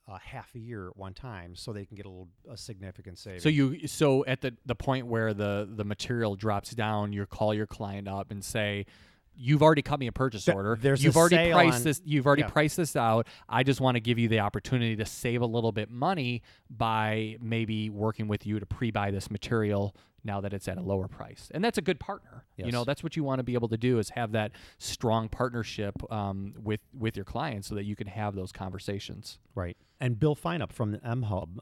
uh, 0.08 0.18
half 0.18 0.54
a 0.54 0.58
year 0.58 0.88
at 0.88 0.96
one 0.96 1.14
time 1.14 1.54
so 1.54 1.72
they 1.72 1.84
can 1.84 1.96
get 1.96 2.06
a 2.06 2.08
little 2.08 2.28
a 2.50 2.56
significant 2.56 3.18
savings. 3.18 3.42
So 3.42 3.48
you 3.48 3.86
so 3.86 4.24
at 4.26 4.40
the 4.40 4.54
the 4.66 4.74
point 4.74 5.06
where 5.06 5.32
the 5.34 5.68
the 5.70 5.84
material 5.84 6.36
drops 6.36 6.70
down, 6.70 7.12
you 7.12 7.24
call 7.26 7.54
your 7.54 7.66
client 7.66 8.08
up 8.08 8.30
and 8.30 8.44
say, 8.44 8.86
"You've 9.34 9.62
already 9.62 9.82
cut 9.82 10.00
me 10.00 10.08
a 10.08 10.12
purchase 10.12 10.44
Th- 10.44 10.54
order. 10.54 10.76
there's 10.80 11.02
you've 11.04 11.16
already 11.16 11.52
priced 11.52 11.76
on- 11.78 11.82
this. 11.84 12.02
You've 12.04 12.26
already 12.26 12.42
yeah. 12.42 12.48
priced 12.48 12.76
this 12.76 12.96
out. 12.96 13.26
I 13.48 13.62
just 13.62 13.80
want 13.80 13.94
to 13.96 14.00
give 14.00 14.18
you 14.18 14.28
the 14.28 14.40
opportunity 14.40 14.96
to 14.96 15.06
save 15.06 15.40
a 15.40 15.46
little 15.46 15.72
bit 15.72 15.90
money 15.90 16.42
by 16.68 17.36
maybe 17.40 17.88
working 17.90 18.28
with 18.28 18.46
you 18.46 18.58
to 18.60 18.66
pre-buy 18.66 19.10
this 19.10 19.30
material." 19.30 19.94
Now 20.24 20.40
that 20.40 20.52
it's 20.52 20.68
at 20.68 20.78
a 20.78 20.82
lower 20.82 21.08
price, 21.08 21.48
and 21.52 21.64
that's 21.64 21.78
a 21.78 21.82
good 21.82 21.98
partner. 21.98 22.44
You 22.56 22.70
know, 22.70 22.84
that's 22.84 23.02
what 23.02 23.16
you 23.16 23.24
want 23.24 23.40
to 23.40 23.42
be 23.42 23.54
able 23.54 23.68
to 23.68 23.76
do 23.76 23.98
is 23.98 24.10
have 24.10 24.32
that 24.32 24.52
strong 24.78 25.28
partnership 25.28 25.94
um, 26.12 26.54
with 26.62 26.80
with 26.96 27.16
your 27.16 27.24
clients, 27.24 27.68
so 27.68 27.74
that 27.74 27.84
you 27.84 27.96
can 27.96 28.06
have 28.06 28.36
those 28.36 28.52
conversations. 28.52 29.38
Right. 29.54 29.76
And 30.00 30.20
Bill 30.20 30.36
Feinup 30.36 30.72
from 30.72 30.92
the 30.92 31.04
M 31.04 31.22
Hub, 31.22 31.58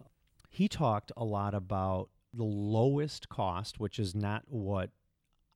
he 0.51 0.69
talked 0.69 1.11
a 1.17 1.25
lot 1.25 1.55
about 1.55 2.11
the 2.35 2.45
lowest 2.45 3.29
cost, 3.29 3.81
which 3.81 3.99
is 3.99 4.15
not 4.15 4.43
what 4.47 4.91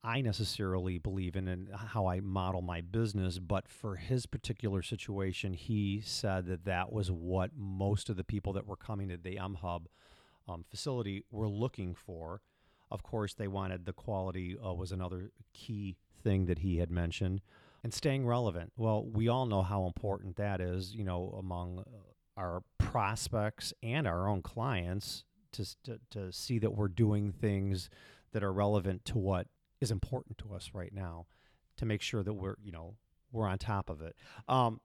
I 0.03 0.21
necessarily 0.21 0.97
believe 0.99 1.35
in 1.35 1.47
and 1.47 1.69
how 1.73 2.05
I 2.05 2.19
model 2.19 2.61
my 2.61 2.81
business, 2.81 3.39
but 3.39 3.67
for 3.67 3.95
his 3.95 4.25
particular 4.25 4.83
situation, 4.83 5.53
he 5.53 6.01
said 6.03 6.45
that 6.45 6.65
that 6.65 6.91
was 6.91 7.11
what 7.11 7.51
most 7.57 8.09
of 8.09 8.15
the 8.15 8.23
people 8.23 8.53
that 8.53 8.67
were 8.67 8.75
coming 8.75 9.09
to 9.09 9.17
the 9.17 9.37
M 9.39 9.55
Hub 9.61 9.87
um, 10.47 10.63
facility 10.69 11.23
were 11.31 11.49
looking 11.49 11.95
for. 11.95 12.41
Of 12.91 13.03
course, 13.03 13.33
they 13.33 13.47
wanted 13.47 13.85
the 13.85 13.93
quality 13.93 14.57
uh, 14.63 14.73
was 14.73 14.91
another 14.91 15.31
key 15.53 15.97
thing 16.23 16.45
that 16.45 16.59
he 16.59 16.77
had 16.77 16.91
mentioned, 16.91 17.41
and 17.83 17.93
staying 17.93 18.25
relevant. 18.25 18.73
Well, 18.77 19.05
we 19.05 19.27
all 19.27 19.45
know 19.45 19.61
how 19.61 19.85
important 19.85 20.37
that 20.37 20.61
is. 20.61 20.95
You 20.95 21.03
know, 21.03 21.35
among 21.37 21.79
uh, 21.79 22.39
our 22.39 22.63
prospects 22.77 23.73
and 23.81 24.07
our 24.07 24.27
own 24.27 24.41
clients 24.41 25.23
to, 25.53 25.65
to 25.83 25.99
to 26.11 26.31
see 26.31 26.59
that 26.59 26.71
we're 26.71 26.87
doing 26.87 27.31
things 27.31 27.89
that 28.31 28.43
are 28.43 28.53
relevant 28.53 29.05
to 29.05 29.17
what 29.17 29.47
is 29.81 29.91
important 29.91 30.37
to 30.39 30.53
us 30.53 30.71
right 30.73 30.93
now, 30.93 31.25
to 31.77 31.85
make 31.85 32.01
sure 32.01 32.23
that 32.23 32.33
we're 32.33 32.55
you 32.63 32.71
know 32.71 32.95
we're 33.31 33.47
on 33.47 33.57
top 33.57 33.89
of 33.89 34.01
it. 34.01 34.15
Um, 34.47 34.79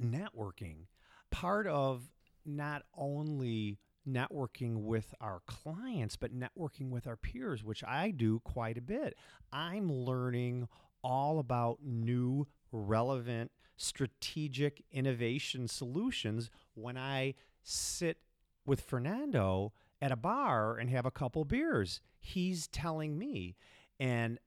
networking, 0.00 0.86
part 1.30 1.66
of 1.66 2.02
not 2.44 2.82
only 2.96 3.78
networking 4.08 4.82
with 4.82 5.14
our 5.20 5.40
clients, 5.46 6.16
but 6.16 6.32
networking 6.32 6.90
with 6.90 7.06
our 7.06 7.16
peers, 7.16 7.62
which 7.62 7.84
I 7.84 8.10
do 8.10 8.40
quite 8.40 8.78
a 8.78 8.82
bit. 8.82 9.16
I'm 9.52 9.92
learning 9.92 10.68
all 11.02 11.38
about 11.38 11.78
new, 11.82 12.46
relevant, 12.72 13.50
strategic 13.76 14.82
innovation 14.92 15.66
solutions 15.68 16.50
when 16.74 16.96
I 16.96 17.34
sit 17.62 18.18
with 18.66 18.80
Fernando 18.80 19.72
at 20.02 20.12
a 20.12 20.16
bar 20.16 20.76
and 20.78 20.90
have 20.90 21.06
a 21.06 21.10
couple 21.10 21.44
beers. 21.44 22.00
He's 22.18 22.68
telling 22.68 23.18
me. 23.18 23.56
And 23.98 24.38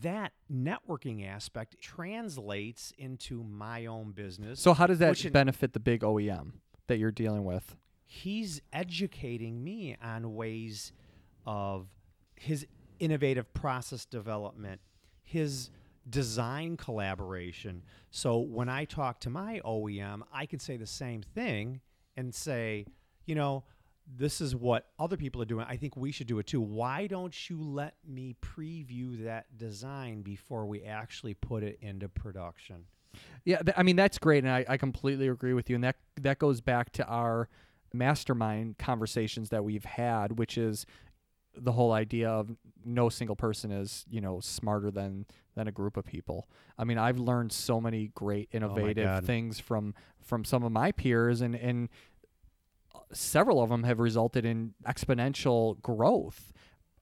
that 0.00 0.32
networking 0.52 1.26
aspect 1.26 1.80
translates 1.80 2.92
into 2.98 3.42
my 3.42 3.86
own 3.86 4.12
business. 4.12 4.60
So 4.60 4.74
how 4.74 4.86
does 4.86 4.98
that 4.98 5.32
benefit 5.32 5.72
the 5.72 5.80
big 5.80 6.02
OEM 6.02 6.52
that 6.86 6.98
you're 6.98 7.10
dealing 7.10 7.44
with? 7.44 7.76
He's 8.12 8.60
educating 8.72 9.62
me 9.62 9.96
on 10.02 10.34
ways 10.34 10.90
of 11.46 11.86
his 12.34 12.66
innovative 12.98 13.54
process 13.54 14.04
development, 14.04 14.80
his 15.22 15.70
design 16.08 16.76
collaboration. 16.76 17.84
So 18.10 18.38
when 18.38 18.68
I 18.68 18.84
talk 18.84 19.20
to 19.20 19.30
my 19.30 19.60
OEM, 19.64 20.22
I 20.32 20.44
can 20.46 20.58
say 20.58 20.76
the 20.76 20.88
same 20.88 21.22
thing 21.22 21.82
and 22.16 22.34
say, 22.34 22.84
you 23.26 23.36
know, 23.36 23.62
this 24.16 24.40
is 24.40 24.56
what 24.56 24.88
other 24.98 25.16
people 25.16 25.40
are 25.40 25.46
doing. 25.46 25.64
I 25.68 25.76
think 25.76 25.96
we 25.96 26.10
should 26.10 26.26
do 26.26 26.40
it 26.40 26.48
too. 26.48 26.60
Why 26.60 27.06
don't 27.06 27.48
you 27.48 27.62
let 27.62 27.94
me 28.04 28.34
preview 28.42 29.22
that 29.22 29.56
design 29.56 30.22
before 30.22 30.66
we 30.66 30.82
actually 30.82 31.34
put 31.34 31.62
it 31.62 31.78
into 31.80 32.08
production? 32.08 32.86
Yeah, 33.44 33.58
th- 33.58 33.76
I 33.76 33.84
mean 33.84 33.94
that's 33.94 34.18
great, 34.18 34.42
and 34.42 34.52
I, 34.52 34.64
I 34.68 34.76
completely 34.78 35.28
agree 35.28 35.52
with 35.52 35.70
you. 35.70 35.76
And 35.76 35.84
that 35.84 35.96
that 36.20 36.40
goes 36.40 36.60
back 36.60 36.92
to 36.94 37.06
our 37.06 37.48
mastermind 37.92 38.78
conversations 38.78 39.50
that 39.50 39.64
we've 39.64 39.84
had, 39.84 40.38
which 40.38 40.56
is 40.56 40.86
the 41.56 41.72
whole 41.72 41.92
idea 41.92 42.28
of 42.28 42.50
no 42.84 43.08
single 43.08 43.36
person 43.36 43.70
is 43.70 44.04
you 44.08 44.20
know 44.20 44.40
smarter 44.40 44.90
than 44.90 45.26
than 45.54 45.68
a 45.68 45.72
group 45.72 45.96
of 45.96 46.04
people. 46.04 46.48
I 46.78 46.84
mean, 46.84 46.98
I've 46.98 47.18
learned 47.18 47.52
so 47.52 47.80
many 47.80 48.10
great 48.14 48.48
oh 48.52 48.56
innovative 48.56 49.04
God. 49.04 49.24
things 49.24 49.60
from 49.60 49.94
from 50.22 50.44
some 50.44 50.62
of 50.62 50.72
my 50.72 50.92
peers, 50.92 51.40
and 51.40 51.54
and 51.54 51.88
uh, 52.94 53.00
several 53.12 53.62
of 53.62 53.68
them 53.68 53.84
have 53.84 53.98
resulted 53.98 54.44
in 54.44 54.74
exponential 54.86 55.80
growth. 55.82 56.52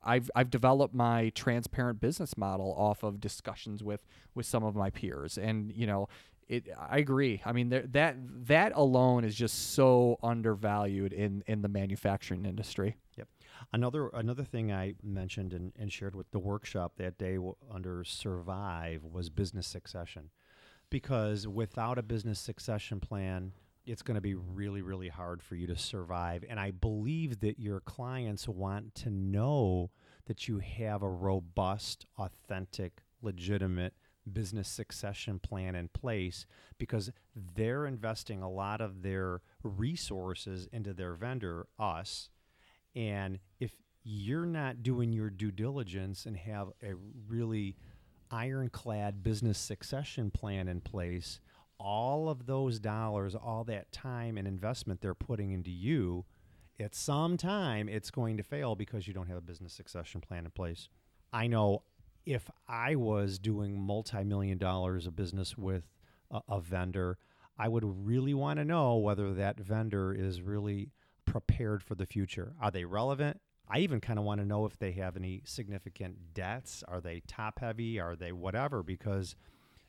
I've 0.02 0.30
I've 0.34 0.50
developed 0.50 0.94
my 0.94 1.30
transparent 1.30 2.00
business 2.00 2.36
model 2.36 2.74
off 2.76 3.02
of 3.02 3.20
discussions 3.20 3.82
with 3.82 4.06
with 4.34 4.46
some 4.46 4.64
of 4.64 4.74
my 4.74 4.90
peers, 4.90 5.36
and 5.36 5.72
you 5.72 5.86
know, 5.86 6.08
it. 6.48 6.68
I 6.78 6.98
agree. 6.98 7.42
I 7.44 7.52
mean, 7.52 7.68
there, 7.68 7.86
that 7.88 8.16
that 8.46 8.72
alone 8.74 9.24
is 9.24 9.34
just 9.34 9.72
so 9.74 10.18
undervalued 10.22 11.12
in 11.12 11.42
in 11.46 11.62
the 11.62 11.68
manufacturing 11.68 12.44
industry. 12.44 12.96
Yep. 13.16 13.28
Another 13.72 14.08
another 14.08 14.44
thing 14.44 14.72
I 14.72 14.94
mentioned 15.02 15.52
and, 15.52 15.72
and 15.78 15.92
shared 15.92 16.14
with 16.14 16.30
the 16.30 16.38
workshop 16.38 16.92
that 16.96 17.18
day 17.18 17.38
under 17.70 18.04
survive 18.04 19.04
was 19.04 19.30
business 19.30 19.66
succession, 19.66 20.30
because 20.90 21.46
without 21.46 21.98
a 21.98 22.02
business 22.02 22.38
succession 22.38 23.00
plan, 23.00 23.52
it's 23.84 24.02
going 24.02 24.14
to 24.14 24.20
be 24.20 24.34
really 24.34 24.82
really 24.82 25.08
hard 25.08 25.42
for 25.42 25.54
you 25.54 25.66
to 25.66 25.76
survive. 25.76 26.44
And 26.48 26.58
I 26.60 26.70
believe 26.70 27.40
that 27.40 27.58
your 27.58 27.80
clients 27.80 28.48
want 28.48 28.94
to 28.96 29.10
know 29.10 29.90
that 30.26 30.46
you 30.46 30.58
have 30.58 31.02
a 31.02 31.08
robust, 31.08 32.06
authentic, 32.18 33.02
legitimate 33.22 33.94
business 34.28 34.68
succession 34.68 35.38
plan 35.38 35.74
in 35.74 35.88
place 35.88 36.46
because 36.78 37.10
they're 37.54 37.86
investing 37.86 38.42
a 38.42 38.50
lot 38.50 38.80
of 38.80 39.02
their 39.02 39.40
resources 39.62 40.68
into 40.72 40.92
their 40.92 41.14
vendor, 41.14 41.66
us. 41.78 42.30
And 42.94 43.38
if 43.60 43.72
you're 44.04 44.46
not 44.46 44.82
doing 44.82 45.12
your 45.12 45.30
due 45.30 45.50
diligence 45.50 46.26
and 46.26 46.36
have 46.36 46.68
a 46.82 46.94
really 47.28 47.76
ironclad 48.30 49.22
business 49.22 49.58
succession 49.58 50.30
plan 50.30 50.68
in 50.68 50.80
place, 50.80 51.40
all 51.78 52.28
of 52.28 52.46
those 52.46 52.78
dollars, 52.78 53.34
all 53.34 53.64
that 53.64 53.92
time 53.92 54.36
and 54.36 54.48
investment 54.48 55.00
they're 55.00 55.14
putting 55.14 55.52
into 55.52 55.70
you, 55.70 56.24
at 56.80 56.94
some 56.94 57.36
time 57.36 57.88
it's 57.88 58.10
going 58.10 58.36
to 58.36 58.42
fail 58.42 58.74
because 58.74 59.06
you 59.06 59.14
don't 59.14 59.28
have 59.28 59.36
a 59.36 59.42
business 59.42 59.72
succession 59.72 60.20
plan 60.20 60.44
in 60.44 60.50
place. 60.50 60.88
I 61.32 61.46
know 61.46 61.82
if 62.28 62.50
I 62.68 62.94
was 62.94 63.38
doing 63.38 63.80
multi 63.80 64.22
million 64.22 64.58
dollars 64.58 65.06
of 65.06 65.16
business 65.16 65.56
with 65.56 65.84
a, 66.30 66.40
a 66.46 66.60
vendor, 66.60 67.16
I 67.58 67.68
would 67.68 68.06
really 68.06 68.34
want 68.34 68.58
to 68.58 68.66
know 68.66 68.96
whether 68.96 69.32
that 69.32 69.58
vendor 69.58 70.12
is 70.12 70.42
really 70.42 70.90
prepared 71.24 71.82
for 71.82 71.94
the 71.94 72.04
future. 72.04 72.52
Are 72.60 72.70
they 72.70 72.84
relevant? 72.84 73.40
I 73.66 73.78
even 73.78 74.00
kind 74.00 74.18
of 74.18 74.26
want 74.26 74.40
to 74.42 74.46
know 74.46 74.66
if 74.66 74.78
they 74.78 74.92
have 74.92 75.16
any 75.16 75.40
significant 75.44 76.34
debts. 76.34 76.84
Are 76.86 77.00
they 77.00 77.22
top 77.26 77.60
heavy? 77.60 77.98
Are 77.98 78.14
they 78.14 78.32
whatever? 78.32 78.82
Because 78.82 79.34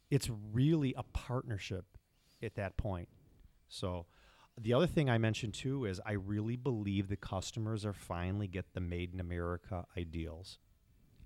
it's 0.10 0.30
really 0.54 0.94
a 0.98 1.04
partnership 1.04 1.86
at 2.42 2.56
that 2.56 2.78
point. 2.78 3.10
So, 3.68 4.06
the 4.58 4.74
other 4.74 4.88
thing 4.88 5.10
I 5.10 5.18
mentioned 5.18 5.54
too 5.54 5.86
is 5.86 6.02
I 6.06 6.14
really 6.14 6.56
believe 6.56 7.08
the 7.08 7.16
customers 7.16 7.86
are 7.86 7.94
finally 7.94 8.48
get 8.48 8.74
the 8.74 8.82
made 8.82 9.14
in 9.14 9.20
America 9.20 9.86
ideals. 9.98 10.58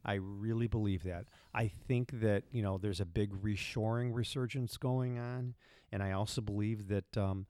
I 0.05 0.15
really 0.15 0.67
believe 0.67 1.03
that. 1.03 1.25
I 1.53 1.67
think 1.67 2.19
that 2.21 2.43
you 2.51 2.61
know 2.61 2.77
there's 2.77 2.99
a 2.99 3.05
big 3.05 3.31
reshoring 3.41 4.13
resurgence 4.13 4.77
going 4.77 5.17
on, 5.17 5.55
and 5.91 6.03
I 6.03 6.11
also 6.11 6.41
believe 6.41 6.87
that 6.89 7.17
um, 7.17 7.45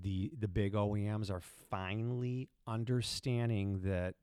the 0.00 0.32
the 0.38 0.48
big 0.48 0.74
OEMs 0.74 1.30
are 1.30 1.42
finally 1.70 2.48
understanding 2.66 3.80
that 3.84 4.14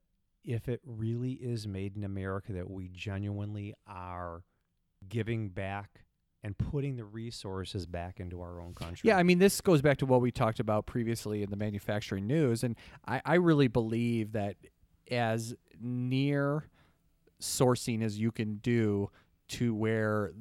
if 0.44 0.70
it 0.70 0.82
really 0.86 1.34
is 1.34 1.68
made 1.68 1.96
in 1.96 2.04
America, 2.04 2.54
that 2.54 2.70
we 2.70 2.88
genuinely 2.90 3.74
are 3.86 4.44
giving 5.08 5.50
back 5.50 6.06
and 6.42 6.58
putting 6.58 6.96
the 6.96 7.04
resources 7.04 7.86
back 7.86 8.22
into 8.22 8.42
our 8.42 8.62
own 8.62 8.74
country. 8.74 9.10
Yeah, 9.10 9.18
I 9.18 9.24
mean, 9.24 9.40
this 9.40 9.60
goes 9.60 9.82
back 9.82 9.98
to 9.98 10.06
what 10.06 10.22
we 10.22 10.32
talked 10.32 10.62
about 10.62 10.86
previously 10.86 11.44
in 11.44 11.50
the 11.50 11.58
manufacturing 11.58 12.26
news, 12.26 12.64
and 12.64 12.78
I, 13.06 13.22
I 13.26 13.36
really 13.36 13.68
believe 13.68 14.32
that 14.32 14.56
as 15.12 15.54
near 15.82 16.70
sourcing 17.42 18.04
as 18.04 18.20
you 18.20 18.32
can 18.32 18.56
do 18.58 19.10
to 19.50 19.74
where 19.74 20.32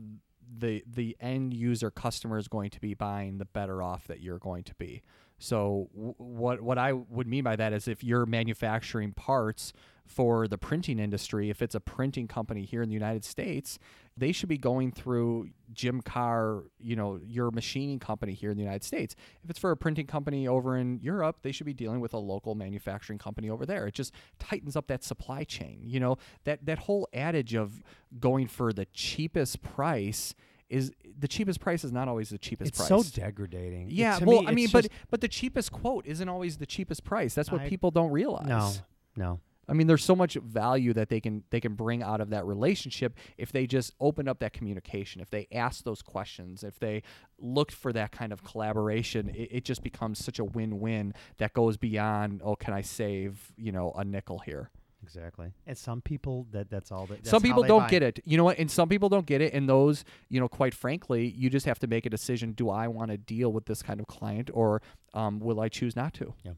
the 0.59 0.83
the 0.87 1.17
end 1.21 1.55
user 1.55 1.91
customer 1.91 2.39
is 2.39 2.49
going 2.49 2.71
to 2.71 2.81
be 2.81 2.95
buying, 2.95 3.39
the 3.39 3.45
better 3.45 3.83
off 3.83 4.07
that 4.07 4.21
you're 4.21 4.39
going 4.39 4.65
to 4.65 4.75
be. 4.77 5.03
So 5.39 5.89
w- 5.95 6.15
what 6.17 6.61
what 6.61 6.79
I 6.79 6.93
would 6.93 7.27
mean 7.27 7.45
by 7.45 7.57
that 7.57 7.73
is 7.73 7.89
if 7.89 8.03
you're 8.03 8.27
manufacturing 8.27 9.13
parts 9.13 9.73
for 10.09 10.49
the 10.49 10.59
printing 10.59 10.99
industry, 10.99 11.51
if 11.51 11.61
it's 11.61 11.75
a 11.75 11.81
printing 11.81 12.27
company 12.27 12.65
here 12.65 12.83
in 12.83 12.89
the 12.89 12.95
United 12.95 13.25
States, 13.25 13.79
they 14.17 14.33
should 14.33 14.49
be 14.49 14.59
going 14.59 14.91
through 14.91 15.51
Jim 15.73 16.01
Carr, 16.01 16.65
you 16.81 16.97
know, 16.97 17.21
your 17.23 17.51
machining 17.51 17.99
company 17.99 18.33
here 18.33 18.51
in 18.51 18.57
the 18.57 18.63
United 18.63 18.83
States. 18.83 19.15
If 19.45 19.51
it's 19.51 19.59
for 19.59 19.71
a 19.71 19.77
printing 19.77 20.07
company 20.07 20.49
over 20.49 20.77
in 20.77 20.99
Europe, 21.01 21.39
they 21.43 21.53
should 21.53 21.67
be 21.67 21.75
dealing 21.75 22.01
with 22.01 22.15
a 22.15 22.19
local 22.19 22.55
manufacturing 22.55 23.19
company 23.19 23.51
over 23.51 23.67
there. 23.67 23.87
It 23.87 23.95
just 23.95 24.13
tightens 24.39 24.77
up 24.77 24.87
that 24.89 25.05
supply 25.05 25.45
chain. 25.45 25.83
You 25.85 26.01
know, 26.01 26.17
that 26.45 26.65
that 26.67 26.81
whole 26.81 27.07
adage 27.13 27.55
of 27.55 27.83
going 28.19 28.49
for 28.49 28.73
the 28.73 28.87
cheapest 28.87 29.63
price 29.63 30.35
is 30.71 30.93
the 31.19 31.29
cheapest 31.29 31.61
price 31.61 31.85
is 31.85 31.93
not 31.93 32.09
always 32.09 32.31
the 32.31 32.39
cheapest 32.39 32.71
it's 32.71 32.79
price. 32.79 32.91
It's 32.91 33.15
so 33.15 33.21
degrading. 33.21 33.89
Yeah, 33.91 34.19
well, 34.23 34.43
me, 34.43 34.49
I 34.49 34.53
mean, 34.53 34.69
but 34.73 34.89
but 35.11 35.21
the 35.21 35.29
cheapest 35.29 35.71
quote 35.71 36.07
isn't 36.07 36.29
always 36.29 36.57
the 36.57 36.67
cheapest 36.67 37.05
price. 37.05 37.35
That's 37.35 37.51
what 37.53 37.63
I- 37.63 37.69
people 37.69 37.91
don't 37.91 38.11
realize. 38.11 38.47
no, 38.47 38.73
no. 39.17 39.41
I 39.69 39.75
mean, 39.75 39.87
there's 39.87 40.05
so 40.05 40.17
much 40.17 40.35
value 40.35 40.93
that 40.95 41.09
they 41.09 41.21
can 41.21 41.45
they 41.51 41.61
can 41.61 41.75
bring 41.75 42.03
out 42.03 42.21
of 42.21 42.31
that 42.31 42.47
relationship 42.47 43.17
if 43.37 43.53
they 43.53 43.67
just 43.67 43.95
open 44.01 44.29
up 44.29 44.39
that 44.41 44.53
communication, 44.53 45.21
if 45.21 45.31
they 45.31 45.47
ask 45.53 45.85
those 45.85 46.03
questions, 46.03 46.63
if 46.65 46.79
they 46.79 47.03
looked 47.39 47.73
for 47.75 47.93
that 47.93 48.13
kind 48.13 48.33
of 48.33 48.43
collaboration. 48.43 49.29
It, 49.31 49.49
it 49.53 49.65
just 49.65 49.83
becomes 49.83 50.25
such 50.25 50.39
a 50.39 50.45
win-win 50.45 51.15
that 51.39 51.53
goes 51.53 51.77
beyond 51.77 52.41
oh, 52.45 52.57
can 52.57 52.75
I 52.75 52.83
save 52.83 53.53
you 53.57 53.73
know 53.73 53.93
a 53.97 54.05
nickel 54.05 54.39
here? 54.39 54.71
Exactly. 55.03 55.53
And 55.67 55.77
some 55.77 56.01
people 56.01 56.47
that 56.51 56.71
that's 56.71 56.91
all 56.91 57.07
that. 57.07 57.19
That's 57.19 57.31
some 57.31 57.43
people 57.43 57.63
don't 57.63 57.83
buy. 57.83 57.91
get 57.91 58.03
it. 58.03 58.21
You 58.25 58.37
know 58.37 58.45
what? 58.45 58.59
And 58.59 58.71
some 58.71 58.89
people 58.89 59.09
don't 59.09 59.27
get 59.27 59.41
it. 59.41 59.55
And 59.55 59.69
those, 59.69 60.05
you 60.29 60.41
know, 60.41 60.49
quite 60.49 60.75
frankly, 60.75 61.29
you 61.29 61.51
just 61.51 61.67
have 61.67 61.79
to 61.81 61.87
make 61.87 62.05
a 62.05 62.11
decision. 62.11 62.53
Do 62.53 62.71
I 62.71 62.89
want 62.89 63.11
to 63.11 63.17
deal 63.17 63.53
with 63.53 63.67
this 63.67 63.83
kind 63.83 64.01
of 64.01 64.07
client, 64.07 64.51
or 64.53 64.83
um, 65.15 65.39
will 65.41 65.61
I 65.61 65.69
choose 65.69 65.95
not 65.95 66.15
to? 66.15 66.35
Yeah. 66.45 66.53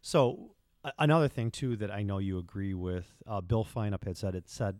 So 0.00 0.54
another 0.98 1.28
thing 1.28 1.50
too 1.50 1.76
that 1.76 1.90
I 1.90 2.02
know 2.02 2.18
you 2.18 2.38
agree 2.38 2.74
with, 2.74 3.06
uh, 3.26 3.40
Bill 3.40 3.64
Feinup 3.64 4.04
had 4.04 4.16
said 4.16 4.34
it 4.34 4.48
said, 4.48 4.78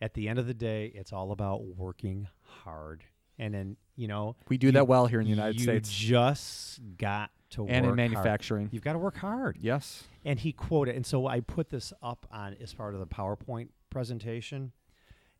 at 0.00 0.14
the 0.14 0.28
end 0.28 0.38
of 0.38 0.46
the 0.46 0.54
day, 0.54 0.86
it's 0.94 1.12
all 1.12 1.30
about 1.32 1.62
working 1.64 2.26
hard, 2.42 3.04
and 3.38 3.54
then 3.54 3.76
you 3.94 4.08
know 4.08 4.36
We 4.48 4.58
do 4.58 4.66
you- 4.68 4.72
that 4.72 4.88
well 4.88 5.06
here 5.06 5.20
in 5.20 5.24
the 5.26 5.30
United 5.30 5.60
States. 5.60 5.88
you 6.02 6.06
States 6.16 6.78
just 6.78 6.96
got 6.98 7.30
to 7.50 7.66
and 7.68 7.68
work 7.68 7.76
in 7.76 7.84
hard. 7.84 7.96
manufacturing. 7.96 8.68
You've 8.72 8.82
got 8.82 8.94
to 8.94 8.98
work 8.98 9.16
hard. 9.18 9.58
Yes. 9.60 10.04
And 10.24 10.40
he 10.40 10.52
quoted, 10.52 10.96
and 10.96 11.04
so 11.06 11.26
I 11.26 11.40
put 11.40 11.70
this 11.70 11.92
up 12.02 12.26
on 12.30 12.54
as 12.60 12.72
part 12.74 12.94
of 12.94 13.00
the 13.00 13.06
PowerPoint 13.06 13.68
presentation, 13.90 14.72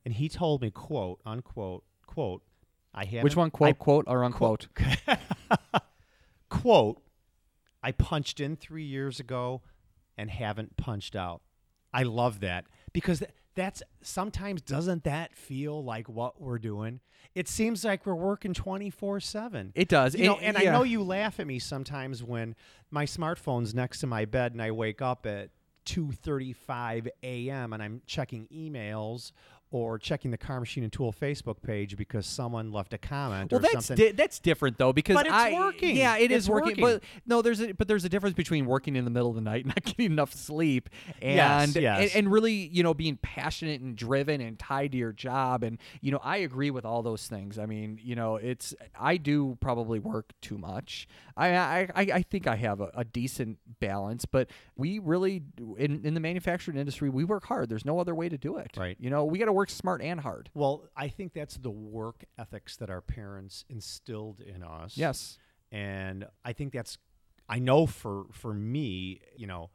and 0.05 0.15
he 0.15 0.29
told 0.29 0.61
me, 0.63 0.71
quote 0.71 1.21
unquote, 1.27 1.85
quote, 2.07 2.43
I 2.95 3.05
have 3.07 3.25
Which 3.25 3.35
one? 3.37 3.51
Quote, 3.51 3.79
quote, 3.79 4.05
or 4.07 4.23
unquote? 4.23 4.69
quote, 6.51 7.03
I 7.83 7.93
punched 7.93 8.39
in 8.41 8.57
three 8.57 8.85
years 8.85 9.19
ago 9.19 9.63
and 10.17 10.31
haven't 10.31 10.77
punched 10.77 11.17
out. 11.17 11.43
I 11.93 12.03
love 12.05 12.41
that 12.41 12.65
because 12.93 13.19
th- 13.21 13.31
that's 13.55 13.83
sometimes 14.03 14.63
doesn't 14.63 15.05
that 15.05 15.35
feel 15.35 15.85
like 15.85 16.09
what 16.09 16.41
we're 16.41 16.59
doing? 16.59 17.01
It 17.35 17.49
seems 17.49 17.85
like 17.85 18.07
we're 18.07 18.15
working 18.15 18.55
24 18.55 19.21
7. 19.21 19.73
It 19.75 19.89
does. 19.89 20.15
You 20.15 20.25
know, 20.27 20.39
It- 20.39 20.45
and 20.45 20.57
I 20.57 20.63
know 20.73 20.83
you 20.85 21.03
laugh 21.03 21.39
at 21.39 21.47
me 21.47 21.59
sometimes 21.59 22.23
when 22.23 22.55
my 22.91 23.05
smartphone's 23.05 23.75
next 23.75 24.01
to 24.01 24.07
my 24.07 24.25
bed 24.25 24.53
and 24.53 24.63
I 24.63 24.71
wake 24.71 25.03
up 25.03 25.27
at 25.27 25.51
2:35 25.85 27.09
a.m. 27.23 27.73
and 27.73 27.83
I'm 27.83 28.03
checking 28.07 28.47
emails 28.49 29.33
or 29.73 29.99
checking 29.99 30.31
the 30.31 30.37
Carr 30.39 30.61
machine 30.61 30.85
and 30.85 30.93
tool 30.93 31.13
facebook 31.13 31.61
page 31.63 31.97
because 31.97 32.27
someone 32.27 32.71
left 32.71 32.93
a 32.95 32.99
comment 32.99 33.51
Well, 33.51 33.59
or 33.59 33.63
that's 33.63 33.87
something 33.87 33.97
di- 34.07 34.13
that's 34.13 34.39
different 34.39 34.79
though 34.79 34.93
because 34.93 35.15
But 35.17 35.27
it's 35.27 35.35
I, 35.35 35.53
working. 35.55 35.97
Yeah, 35.97 36.17
it 36.19 36.31
is 36.31 36.45
It's 36.45 36.49
working, 36.49 36.81
working. 36.81 37.01
But 37.01 37.03
no, 37.27 37.43
there's 37.43 37.61
a 37.61 37.73
but 37.73 37.89
there's 37.89 38.05
a 38.05 38.09
difference 38.09 38.37
between 38.37 38.67
working 38.67 38.95
in 38.95 39.05
the 39.05 39.11
middle 39.11 39.31
of 39.31 39.35
the 39.35 39.41
night, 39.41 39.65
and 39.65 39.69
not 39.69 39.83
getting 39.83 40.07
enough 40.13 40.33
sleep, 40.33 40.89
and 41.21 41.35
Yes, 41.37 41.75
and, 41.75 41.83
yes. 41.83 42.15
and 42.15 42.31
really 42.31 42.53
you 42.53 42.83
know 42.83 42.95
being 42.95 43.17
passionate 43.23 43.81
and 43.81 43.97
driven 43.97 44.41
and 44.41 44.59
tied 44.59 44.93
to 44.93 44.99
your 44.99 45.13
job. 45.13 45.65
And 45.65 45.79
you 46.01 46.13
know 46.13 46.21
I 46.23 46.37
agree 46.39 46.71
with 46.71 46.85
all 46.85 47.03
those 47.03 47.27
things. 47.27 47.59
I 47.59 47.67
mean 47.67 47.99
you 48.03 48.15
know 48.15 48.37
it's 48.37 48.75
I 48.99 49.17
do 49.17 49.57
probably 49.61 49.99
work 49.99 50.33
too 50.41 50.59
much. 50.59 51.09
I 51.37 51.57
I, 51.57 51.89
I 51.95 52.03
I 52.15 52.23
think 52.23 52.47
I 52.47 52.57
have 52.57 52.81
a, 52.81 52.91
a 52.95 53.05
decent 53.05 53.59
balance, 53.81 54.27
but 54.27 54.51
we 54.77 54.99
really 54.99 55.43
in 55.79 56.05
in 56.05 56.15
the 56.15 56.21
manufacturing 56.21 56.77
industry 56.77 57.09
we 57.09 57.25
work 57.25 57.47
hard. 57.47 57.69
There's 57.71 57.85
no 57.87 57.99
other 57.99 58.15
way 58.15 58.29
to 58.29 58.37
do 58.37 58.57
it. 58.59 58.71
Right. 58.77 58.97
You 59.01 59.09
know 59.11 59.25
we 59.25 59.39
got 59.39 59.47
to 59.47 59.53
work 59.53 59.62
smart 59.71 60.03
and 60.03 60.21
hard. 60.21 60.51
well 60.55 60.85
i 60.97 61.09
think 61.09 61.33
that's 61.33 61.57
the 61.57 61.71
work 61.71 62.25
ethics 62.39 62.77
that 62.77 62.91
our 62.91 63.01
parents 63.01 63.65
instilled 63.69 64.41
in 64.41 64.63
us 64.63 64.97
Yes. 64.97 65.39
and 65.71 66.27
I 66.45 66.53
think 66.53 66.73
that's 66.73 66.99
I 67.49 67.59
know 67.59 67.87
for 67.87 68.25
for 68.31 68.55
me, 68.55 69.21
you 69.37 69.47
know, 69.47 69.71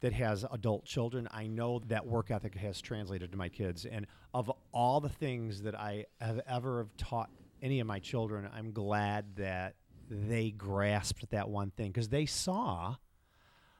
that 0.00 0.12
has 0.14 0.44
adult 0.50 0.84
children, 0.84 1.28
I 1.30 1.46
know 1.46 1.80
that 1.86 2.06
work 2.06 2.30
ethic 2.30 2.54
has 2.56 2.80
translated 2.80 3.30
to 3.32 3.38
my 3.38 3.48
kids. 3.50 3.84
And 3.84 4.06
of 4.32 4.50
all 4.72 5.00
the 5.00 5.10
things 5.10 5.62
that 5.62 5.74
I 5.78 6.06
have 6.20 6.40
ever 6.48 6.78
have 6.78 6.96
taught 6.96 7.30
any 7.62 7.78
of 7.80 7.86
my 7.86 7.98
children, 8.00 8.48
I'm 8.52 8.72
glad 8.72 9.36
that 9.36 9.74
they 10.08 10.50
grasped 10.50 11.30
that 11.30 11.48
one 11.50 11.70
thing 11.70 11.92
because 11.92 12.08
they 12.08 12.26
saw 12.26 12.96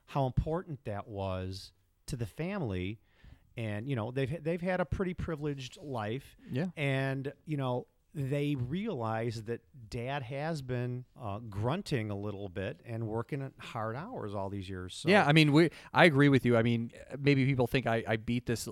how 0.06 0.26
important 0.26 0.84
that 0.84 1.08
was 1.08 1.72
to 2.06 2.16
the 2.16 2.26
family. 2.26 3.00
And 3.56 3.88
you 3.88 3.96
know 3.96 4.10
they've 4.10 4.42
they've 4.42 4.60
had 4.60 4.80
a 4.80 4.84
pretty 4.84 5.14
privileged 5.14 5.78
life, 5.82 6.36
Yeah. 6.50 6.66
and 6.76 7.32
you 7.46 7.56
know 7.56 7.86
they 8.14 8.56
realize 8.56 9.44
that 9.44 9.60
dad 9.88 10.22
has 10.24 10.62
been 10.62 11.04
uh, 11.20 11.38
grunting 11.48 12.10
a 12.10 12.16
little 12.16 12.48
bit 12.48 12.80
and 12.84 13.06
working 13.06 13.40
at 13.42 13.52
hard 13.58 13.94
hours 13.96 14.34
all 14.34 14.48
these 14.50 14.68
years. 14.68 14.94
So 14.96 15.08
Yeah, 15.08 15.24
I 15.24 15.32
mean, 15.32 15.52
we. 15.52 15.70
I 15.94 16.06
agree 16.06 16.28
with 16.28 16.44
you. 16.44 16.56
I 16.56 16.62
mean, 16.62 16.90
maybe 17.20 17.44
people 17.44 17.66
think 17.68 17.86
I, 17.86 18.02
I 18.08 18.16
beat 18.16 18.46
this 18.46 18.68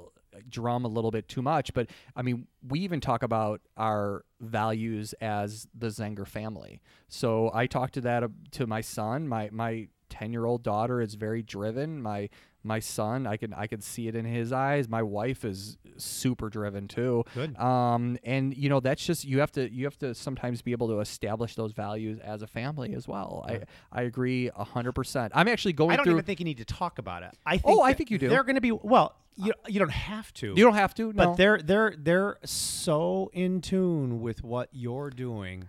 drum 0.49 0.85
a 0.85 0.89
little 0.89 1.11
bit 1.11 1.29
too 1.29 1.43
much, 1.43 1.73
but 1.75 1.89
I 2.17 2.23
mean, 2.23 2.47
we 2.67 2.81
even 2.81 3.01
talk 3.01 3.23
about 3.23 3.61
our 3.77 4.25
values 4.41 5.13
as 5.21 5.67
the 5.77 5.89
Zenger 5.89 6.27
family. 6.27 6.81
So 7.09 7.51
I 7.55 7.67
talk 7.67 7.91
to 7.93 8.01
that 8.03 8.23
uh, 8.25 8.29
to 8.53 8.67
my 8.67 8.81
son. 8.81 9.29
My 9.29 9.51
my 9.53 9.89
ten 10.09 10.33
year 10.33 10.47
old 10.47 10.63
daughter 10.63 11.01
is 11.01 11.15
very 11.15 11.43
driven. 11.43 12.01
My 12.03 12.29
my 12.65 12.81
son, 12.81 13.27
I 13.27 13.37
can 13.37 13.53
I 13.55 13.67
can 13.67 13.81
see 13.81 14.09
it 14.09 14.15
in 14.15 14.25
his 14.25 14.53
eyes. 14.53 14.89
My 14.89 15.03
wife 15.03 15.45
is 15.45 15.79
super 15.97 16.49
driven 16.49 16.89
too. 16.89 17.25
Good. 17.35 17.57
Um, 17.57 18.19
and 18.25 18.57
you 18.57 18.69
know 18.69 18.81
that's 18.81 19.05
just 19.05 19.25
you 19.25 19.41
have 19.41 19.53
to 19.53 19.73
you 19.73 19.85
have 19.85 19.99
to 19.99 20.15
sometimes 20.15 20.61
be 20.63 20.73
able 20.73 20.89
to 20.89 21.01
establish 21.01 21.55
those 21.55 21.73
values 21.73 22.19
as 22.19 22.43
a 22.43 22.47
family 22.47 22.95
as 22.95 23.07
well. 23.07 23.45
I 23.49 23.61
I 23.93 24.03
agree 24.03 24.51
a 24.55 24.65
hundred 24.65 24.93
percent. 24.93 25.33
I'm 25.35 25.49
actually 25.49 25.73
going 25.73 25.91
through. 25.91 25.95
I 25.95 25.97
don't 25.97 26.05
through. 26.05 26.13
even 26.15 26.25
think 26.25 26.41
you 26.41 26.45
need 26.45 26.59
to 26.59 26.65
talk 26.65 26.99
about 26.99 27.23
it. 27.23 27.31
I 27.47 27.59
think 27.59 27.65
Oh, 27.79 27.83
I 27.83 27.93
think 27.95 28.11
you 28.11 28.19
do. 28.19 28.29
They're 28.29 28.45
going 28.45 28.57
to 28.57 28.61
be 28.61 28.73
well. 28.73 29.15
You 29.37 29.53
you 29.69 29.79
don't 29.79 29.93
have 29.93 30.33
to. 30.35 30.49
You 30.49 30.65
don't 30.65 30.75
have 30.75 30.95
to, 30.95 31.13
but 31.13 31.37
they're 31.37 31.59
they're 31.59 31.95
they're 31.97 32.39
so 32.45 33.31
in 33.33 33.61
tune 33.61 34.21
with 34.21 34.43
what 34.43 34.69
you're 34.73 35.11
doing 35.11 35.69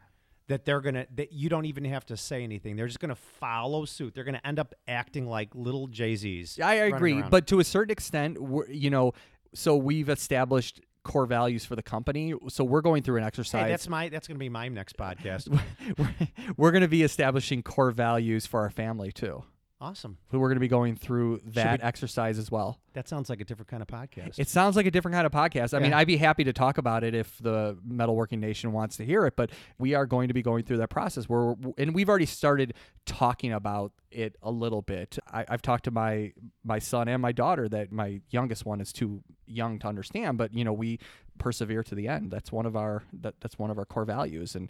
that 0.49 0.65
they're 0.65 0.81
gonna 0.81 1.05
that 1.15 1.31
you 1.31 1.47
don't 1.47 1.65
even 1.65 1.85
have 1.85 2.05
to 2.07 2.17
say 2.17 2.43
anything. 2.43 2.75
They're 2.75 2.88
just 2.88 2.99
gonna 2.99 3.15
follow 3.15 3.85
suit. 3.85 4.13
They're 4.13 4.23
gonna 4.23 4.41
end 4.43 4.59
up 4.59 4.75
acting 4.88 5.27
like 5.27 5.55
little 5.55 5.88
Jay 5.88 6.15
Z's. 6.15 6.59
I 6.62 6.73
agree, 6.75 7.21
but 7.21 7.47
to 7.47 7.59
a 7.59 7.63
certain 7.63 7.91
extent, 7.91 8.41
we're, 8.41 8.69
you 8.69 8.89
know, 8.89 9.13
so 9.53 9.77
we've 9.77 10.09
established 10.09 10.81
core 11.03 11.25
values 11.25 11.65
for 11.65 11.75
the 11.75 11.83
company. 11.83 12.33
So 12.49 12.63
we're 12.63 12.81
going 12.81 13.03
through 13.03 13.17
an 13.17 13.23
exercise. 13.23 13.63
hey, 13.63 13.69
that's 13.69 13.88
my 13.88 14.09
that's 14.09 14.27
gonna 14.27 14.39
be 14.39 14.49
my 14.49 14.67
next 14.67 14.97
podcast. 14.97 15.47
we're, 15.97 16.09
we're 16.57 16.71
going 16.71 16.81
to 16.81 16.88
be 16.88 17.03
establishing 17.03 17.63
core 17.63 17.91
values 17.91 18.45
for 18.45 18.59
our 18.62 18.69
family 18.69 19.12
too. 19.12 19.43
Awesome. 19.81 20.17
So 20.31 20.39
we're 20.39 20.47
going 20.49 20.57
to 20.57 20.61
be 20.61 20.67
going 20.67 20.95
through 20.95 21.41
that 21.45 21.79
we- 21.79 21.83
exercise 21.83 22.37
as 22.37 22.51
well. 22.51 22.79
That 22.93 23.07
sounds 23.07 23.29
like 23.29 23.39
a 23.39 23.45
different 23.45 23.69
kind 23.69 23.81
of 23.81 23.87
podcast. 23.87 24.39
It 24.39 24.49
sounds 24.49 24.75
like 24.75 24.85
a 24.85 24.91
different 24.91 25.13
kind 25.15 25.25
of 25.25 25.31
podcast. 25.31 25.73
I 25.73 25.79
mean, 25.79 25.93
I'd 25.93 26.07
be 26.07 26.17
happy 26.17 26.43
to 26.43 26.51
talk 26.51 26.77
about 26.77 27.03
it 27.03 27.13
if 27.15 27.37
the 27.39 27.77
Metalworking 27.87 28.39
Nation 28.39 28.73
wants 28.73 28.97
to 28.97 29.05
hear 29.05 29.25
it, 29.25 29.35
but 29.35 29.51
we 29.77 29.93
are 29.93 30.05
going 30.05 30.27
to 30.27 30.33
be 30.33 30.41
going 30.41 30.63
through 30.63 30.77
that 30.77 30.89
process 30.89 31.29
where, 31.29 31.55
and 31.77 31.93
we've 31.95 32.09
already 32.09 32.25
started 32.25 32.73
talking 33.05 33.53
about 33.53 33.93
it 34.11 34.35
a 34.41 34.51
little 34.51 34.81
bit. 34.81 35.17
I, 35.31 35.45
I've 35.47 35.61
talked 35.61 35.85
to 35.85 35.91
my 35.91 36.33
my 36.63 36.79
son 36.79 37.07
and 37.07 37.21
my 37.21 37.31
daughter 37.31 37.69
that 37.69 37.91
my 37.91 38.21
youngest 38.31 38.65
one 38.65 38.81
is 38.81 38.91
too 38.91 39.23
young 39.45 39.79
to 39.79 39.87
understand, 39.87 40.37
but 40.37 40.53
you 40.53 40.63
know, 40.63 40.73
we 40.73 40.99
persevere 41.37 41.83
to 41.83 41.95
the 41.95 42.07
end. 42.07 42.31
That's 42.31 42.51
one 42.51 42.65
of 42.65 42.75
our 42.75 43.03
that, 43.21 43.35
that's 43.39 43.57
one 43.57 43.69
of 43.71 43.77
our 43.77 43.85
core 43.85 44.05
values. 44.05 44.55
And 44.55 44.67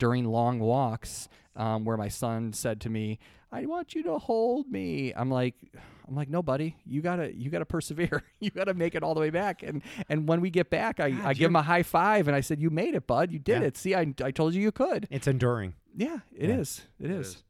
during 0.00 0.24
long 0.24 0.58
walks, 0.58 1.28
um, 1.54 1.84
where 1.84 1.96
my 1.96 2.08
son 2.08 2.52
said 2.52 2.80
to 2.80 2.90
me, 2.90 3.20
"I 3.52 3.66
want 3.66 3.94
you 3.94 4.02
to 4.04 4.18
hold 4.18 4.68
me," 4.70 5.12
I'm 5.14 5.30
like. 5.30 5.54
I'm 6.08 6.16
like, 6.16 6.28
no, 6.28 6.42
buddy, 6.42 6.74
you 6.84 7.02
gotta, 7.02 7.32
you 7.32 7.50
gotta 7.50 7.64
persevere. 7.64 8.24
you 8.40 8.50
gotta 8.50 8.74
make 8.74 8.96
it 8.96 9.04
all 9.04 9.14
the 9.14 9.20
way 9.20 9.30
back. 9.30 9.62
And 9.62 9.80
and 10.08 10.26
when 10.28 10.40
we 10.40 10.50
get 10.50 10.68
back, 10.68 10.98
I, 10.98 11.10
God, 11.12 11.24
I 11.24 11.34
give 11.34 11.50
him 11.50 11.54
a 11.54 11.62
high 11.62 11.84
five, 11.84 12.26
and 12.26 12.34
I 12.36 12.40
said, 12.40 12.60
you 12.60 12.68
made 12.68 12.96
it, 12.96 13.06
bud. 13.06 13.30
You 13.30 13.38
did 13.38 13.60
Yeah. 13.62 13.68
it. 13.68 13.76
See, 13.76 13.94
I, 13.94 14.12
I 14.20 14.32
told 14.32 14.52
you 14.54 14.60
you 14.60 14.72
could. 14.72 15.06
it's 15.08 15.28
enduring. 15.28 15.74
Yeah, 15.94 16.18
it 16.36 16.48
Yeah, 16.48 16.56
is. 16.56 16.82
It 16.98 17.12
is. 17.12 17.44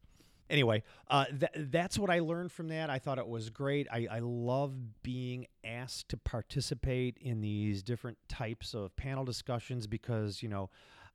Anyway, 0.50 0.82
uh, 1.08 1.24
th- 1.26 1.68
that's 1.70 1.98
what 1.98 2.10
I 2.10 2.18
learned 2.18 2.52
from 2.52 2.68
that. 2.68 2.90
I 2.90 2.98
thought 2.98 3.16
it 3.16 3.26
was 3.28 3.48
great. 3.48 3.86
I, 3.90 4.06
I 4.10 4.18
love 4.18 4.74
being 5.02 5.46
asked 5.64 6.10
to 6.10 6.18
participate 6.18 7.16
in 7.18 7.40
these 7.40 7.82
different 7.82 8.18
types 8.28 8.74
of 8.74 8.94
panel 8.94 9.24
discussions 9.24 9.86
because, 9.86 10.42
you 10.42 10.50
know, 10.50 10.68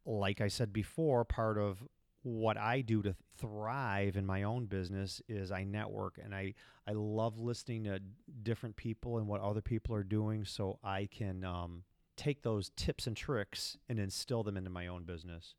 like 0.05 0.41
I 0.41 0.47
said 0.47 0.71
before, 0.73 1.25
part 1.25 1.57
of 1.57 1.83
what 2.23 2.57
I 2.57 2.81
do 2.81 3.03
to 3.03 3.15
thrive 3.37 4.15
in 4.15 4.25
my 4.25 4.43
own 4.43 4.65
business 4.65 5.21
is 5.27 5.51
I 5.51 5.63
network 5.63 6.19
and 6.23 6.33
I, 6.33 6.55
I 6.87 6.93
love 6.93 7.39
listening 7.39 7.83
to 7.83 7.99
different 8.41 8.75
people 8.75 9.17
and 9.17 9.27
what 9.27 9.41
other 9.41 9.61
people 9.61 9.95
are 9.95 10.03
doing 10.03 10.43
so 10.45 10.79
I 10.83 11.07
can 11.11 11.43
um, 11.43 11.83
take 12.17 12.41
those 12.41 12.71
tips 12.75 13.05
and 13.05 13.15
tricks 13.15 13.77
and 13.89 13.99
instill 13.99 14.43
them 14.43 14.57
into 14.57 14.71
my 14.71 14.87
own 14.87 15.03
business 15.03 15.53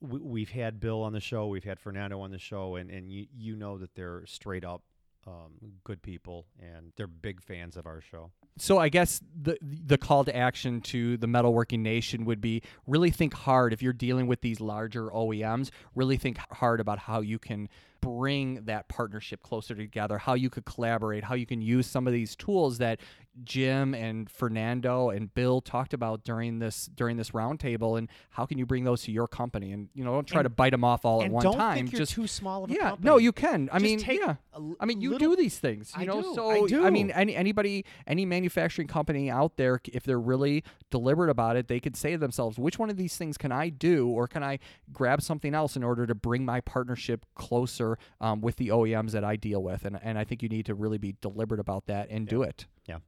we, 0.00 0.20
we've 0.20 0.50
had 0.50 0.80
Bill 0.80 1.02
on 1.02 1.12
the 1.12 1.20
show, 1.20 1.46
we've 1.46 1.64
had 1.64 1.80
Fernando 1.80 2.20
on 2.20 2.30
the 2.30 2.38
show, 2.38 2.76
and, 2.76 2.90
and 2.90 3.10
you, 3.10 3.26
you 3.36 3.56
know 3.56 3.78
that 3.78 3.94
they're 3.94 4.24
straight 4.26 4.64
up 4.64 4.82
um, 5.26 5.52
good 5.84 6.02
people 6.02 6.46
and 6.58 6.92
they're 6.96 7.06
big 7.06 7.42
fans 7.42 7.76
of 7.76 7.86
our 7.86 8.00
show. 8.00 8.30
So 8.60 8.78
I 8.78 8.88
guess 8.88 9.20
the 9.40 9.56
the 9.62 9.98
call 9.98 10.24
to 10.24 10.34
action 10.34 10.80
to 10.82 11.16
the 11.16 11.26
metalworking 11.26 11.80
nation 11.80 12.24
would 12.24 12.40
be 12.40 12.62
really 12.86 13.10
think 13.10 13.34
hard 13.34 13.72
if 13.72 13.82
you're 13.82 13.92
dealing 13.92 14.26
with 14.26 14.40
these 14.40 14.60
larger 14.60 15.10
OEMs. 15.10 15.70
Really 15.94 16.16
think 16.16 16.38
hard 16.52 16.80
about 16.80 16.98
how 17.00 17.20
you 17.20 17.38
can 17.38 17.68
bring 18.00 18.64
that 18.64 18.88
partnership 18.88 19.42
closer 19.42 19.74
together, 19.74 20.18
how 20.18 20.34
you 20.34 20.50
could 20.50 20.64
collaborate, 20.64 21.24
how 21.24 21.34
you 21.34 21.46
can 21.46 21.60
use 21.60 21.86
some 21.86 22.06
of 22.06 22.12
these 22.12 22.36
tools 22.36 22.78
that 22.78 23.00
Jim 23.44 23.94
and 23.94 24.28
Fernando 24.28 25.10
and 25.10 25.32
Bill 25.32 25.60
talked 25.60 25.94
about 25.94 26.24
during 26.24 26.58
this 26.58 26.86
during 26.86 27.16
this 27.16 27.30
roundtable, 27.30 27.96
and 27.96 28.08
how 28.30 28.44
can 28.46 28.58
you 28.58 28.66
bring 28.66 28.82
those 28.82 29.02
to 29.02 29.12
your 29.12 29.28
company? 29.28 29.70
And 29.72 29.88
you 29.94 30.02
know, 30.02 30.10
don't 30.12 30.26
try 30.26 30.40
And- 30.40 30.46
to 30.46 30.50
bite 30.50 30.70
them 30.70 30.82
off 30.82 31.04
all 31.04 31.22
at 31.22 31.30
one 31.30 31.42
don't 31.44 31.54
time. 31.56 31.76
think 31.76 31.92
you're 31.92 32.00
Just 32.00 32.12
too 32.14 32.26
small 32.26 32.64
of 32.64 32.70
a 32.70 32.74
yeah, 32.74 32.90
company. 32.90 33.06
no, 33.06 33.16
you 33.18 33.30
can. 33.32 33.68
I 33.72 33.78
Just 33.78 34.08
mean, 34.08 34.18
yeah. 34.20 34.36
l- 34.56 34.74
I 34.80 34.86
mean, 34.86 35.00
you 35.00 35.10
little- 35.10 35.30
do 35.30 35.36
these 35.36 35.56
things, 35.58 35.92
you 35.96 36.02
I 36.02 36.04
know. 36.06 36.20
do, 36.22 36.34
So 36.34 36.84
I 36.84 36.90
mean, 36.90 37.12
any 37.12 37.36
anybody, 37.36 37.84
any 38.08 38.24
manufacturing 38.26 38.88
company 38.88 39.30
out 39.30 39.56
there, 39.56 39.80
if 39.92 40.02
they're 40.02 40.18
really 40.20 40.64
deliberate 40.90 41.30
about 41.30 41.56
it, 41.56 41.68
they 41.68 41.78
could 41.78 41.94
say 41.94 42.12
to 42.12 42.18
themselves, 42.18 42.58
"Which 42.58 42.76
one 42.78 42.90
of 42.90 42.96
these 42.96 43.16
things 43.16 43.38
can 43.38 43.52
I 43.52 43.68
do, 43.68 44.08
or 44.08 44.26
can 44.26 44.42
I 44.42 44.58
grab 44.92 45.22
something 45.22 45.54
else 45.54 45.76
in 45.76 45.84
order 45.84 46.06
to 46.08 46.14
bring 46.14 46.44
my 46.44 46.60
partnership 46.60 47.24
closer 47.36 47.97
um, 48.20 48.40
with 48.40 48.56
the 48.56 48.68
OEMs 48.68 49.12
that 49.12 49.24
I 49.24 49.36
deal 49.36 49.62
with?" 49.62 49.84
And 49.84 49.98
and 50.02 50.18
I 50.18 50.24
think 50.24 50.42
you 50.42 50.48
need 50.48 50.66
to 50.66 50.74
really 50.74 50.98
be 50.98 51.16
deliberate 51.20 51.60
about 51.60 51.86
that 51.86 52.08
and 52.10 52.26
do 52.26 52.42
it. 52.42 52.66
Yeah. 52.86 52.98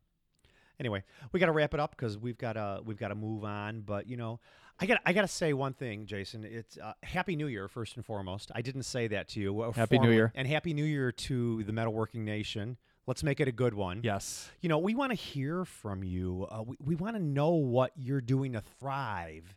Anyway, 0.78 1.04
we 1.32 1.38
got 1.40 1.46
to 1.46 1.52
wrap 1.52 1.74
it 1.74 1.80
up 1.80 1.90
because 1.90 2.16
we've 2.16 2.38
got 2.38 2.54
to 2.54 2.80
we've 2.84 2.98
got 2.98 3.08
to 3.08 3.14
move 3.14 3.44
on. 3.44 3.82
But 3.82 4.08
you 4.08 4.16
know, 4.16 4.40
I 4.80 4.86
got 4.86 5.00
I 5.04 5.12
got 5.12 5.22
to 5.22 5.28
say 5.28 5.52
one 5.52 5.74
thing, 5.74 6.06
Jason. 6.06 6.44
It's 6.44 6.78
uh, 6.78 6.94
Happy 7.02 7.36
New 7.36 7.48
Year 7.48 7.68
first 7.68 7.96
and 7.96 8.04
foremost. 8.04 8.50
I 8.54 8.62
didn't 8.62 8.84
say 8.84 9.06
that 9.08 9.28
to 9.28 9.40
you. 9.40 9.72
Happy 9.72 9.98
New. 9.98 10.10
Year. 10.10 10.32
and 10.34 10.48
Happy 10.48 10.72
New 10.72 10.84
Year 10.84 11.12
to 11.12 11.62
the 11.64 11.72
metalworking 11.72 12.20
nation. 12.20 12.78
Let's 13.06 13.22
make 13.22 13.40
it 13.40 13.48
a 13.48 13.52
good 13.52 13.74
one. 13.74 14.00
Yes. 14.02 14.50
You 14.60 14.68
know, 14.68 14.78
we 14.78 14.94
want 14.94 15.10
to 15.10 15.16
hear 15.16 15.64
from 15.64 16.02
you. 16.02 16.46
Uh, 16.50 16.62
we 16.64 16.76
we 16.82 16.94
want 16.94 17.16
to 17.16 17.22
know 17.22 17.50
what 17.50 17.92
you're 17.96 18.22
doing 18.22 18.52
to 18.52 18.62
thrive. 18.78 19.54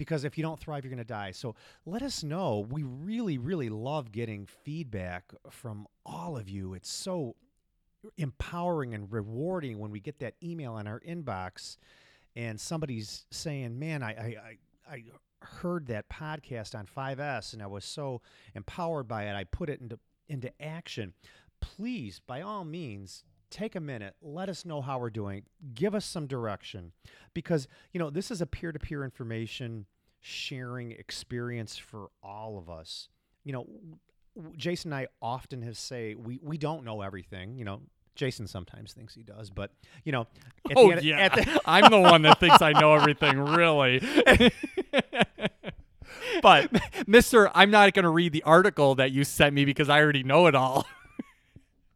Because 0.00 0.24
if 0.24 0.38
you 0.38 0.42
don't 0.42 0.58
thrive, 0.58 0.82
you're 0.82 0.90
going 0.90 0.96
to 0.96 1.04
die. 1.04 1.30
So 1.30 1.54
let 1.84 2.00
us 2.00 2.24
know. 2.24 2.66
We 2.70 2.84
really, 2.84 3.36
really 3.36 3.68
love 3.68 4.12
getting 4.12 4.46
feedback 4.46 5.34
from 5.50 5.86
all 6.06 6.38
of 6.38 6.48
you. 6.48 6.72
It's 6.72 6.90
so 6.90 7.36
empowering 8.16 8.94
and 8.94 9.12
rewarding 9.12 9.78
when 9.78 9.90
we 9.90 10.00
get 10.00 10.18
that 10.20 10.36
email 10.42 10.78
in 10.78 10.86
our 10.86 11.00
inbox 11.00 11.76
and 12.34 12.58
somebody's 12.58 13.26
saying, 13.30 13.78
Man, 13.78 14.02
I, 14.02 14.10
I, 14.10 14.36
I, 14.90 15.04
heard 15.42 15.86
that 15.88 16.08
podcast 16.08 16.74
on 16.74 16.86
5S 16.86 17.52
and 17.52 17.62
I 17.62 17.66
was 17.66 17.84
so 17.84 18.22
empowered 18.54 19.06
by 19.06 19.24
it. 19.24 19.34
I 19.34 19.44
put 19.44 19.68
it 19.68 19.82
into, 19.82 19.98
into 20.30 20.50
action. 20.62 21.12
Please, 21.60 22.22
by 22.26 22.40
all 22.40 22.64
means, 22.64 23.22
take 23.50 23.74
a 23.74 23.80
minute. 23.80 24.14
Let 24.22 24.48
us 24.48 24.64
know 24.64 24.80
how 24.80 24.98
we're 24.98 25.10
doing. 25.10 25.42
Give 25.74 25.94
us 25.94 26.04
some 26.04 26.26
direction 26.26 26.92
because, 27.34 27.68
you 27.92 27.98
know, 27.98 28.10
this 28.10 28.30
is 28.30 28.40
a 28.40 28.46
peer 28.46 28.72
to 28.72 28.78
peer 28.78 29.04
information 29.04 29.86
sharing 30.20 30.92
experience 30.92 31.76
for 31.76 32.10
all 32.22 32.58
of 32.58 32.70
us. 32.70 33.08
You 33.44 33.52
know, 33.52 33.66
Jason 34.56 34.92
and 34.92 35.00
I 35.00 35.06
often 35.20 35.62
have 35.62 35.76
say 35.76 36.14
we, 36.14 36.40
we 36.42 36.58
don't 36.58 36.84
know 36.84 37.02
everything. 37.02 37.56
You 37.56 37.64
know, 37.64 37.80
Jason 38.14 38.46
sometimes 38.46 38.92
thinks 38.92 39.14
he 39.14 39.22
does, 39.22 39.50
but 39.50 39.72
you 40.04 40.12
know, 40.12 40.26
oh 40.76 40.90
end, 40.90 41.02
yeah, 41.02 41.28
the, 41.28 41.60
I'm 41.66 41.90
the 41.90 42.00
one 42.00 42.22
that 42.22 42.38
thinks 42.38 42.60
I 42.60 42.72
know 42.72 42.94
everything. 42.94 43.38
Really, 43.38 44.02
but 46.42 46.70
Mister, 47.06 47.50
I'm 47.54 47.70
not 47.70 47.92
going 47.94 48.02
to 48.04 48.10
read 48.10 48.32
the 48.32 48.42
article 48.42 48.96
that 48.96 49.12
you 49.12 49.24
sent 49.24 49.54
me 49.54 49.64
because 49.64 49.88
I 49.88 50.00
already 50.00 50.22
know 50.22 50.46
it 50.46 50.54
all. 50.54 50.86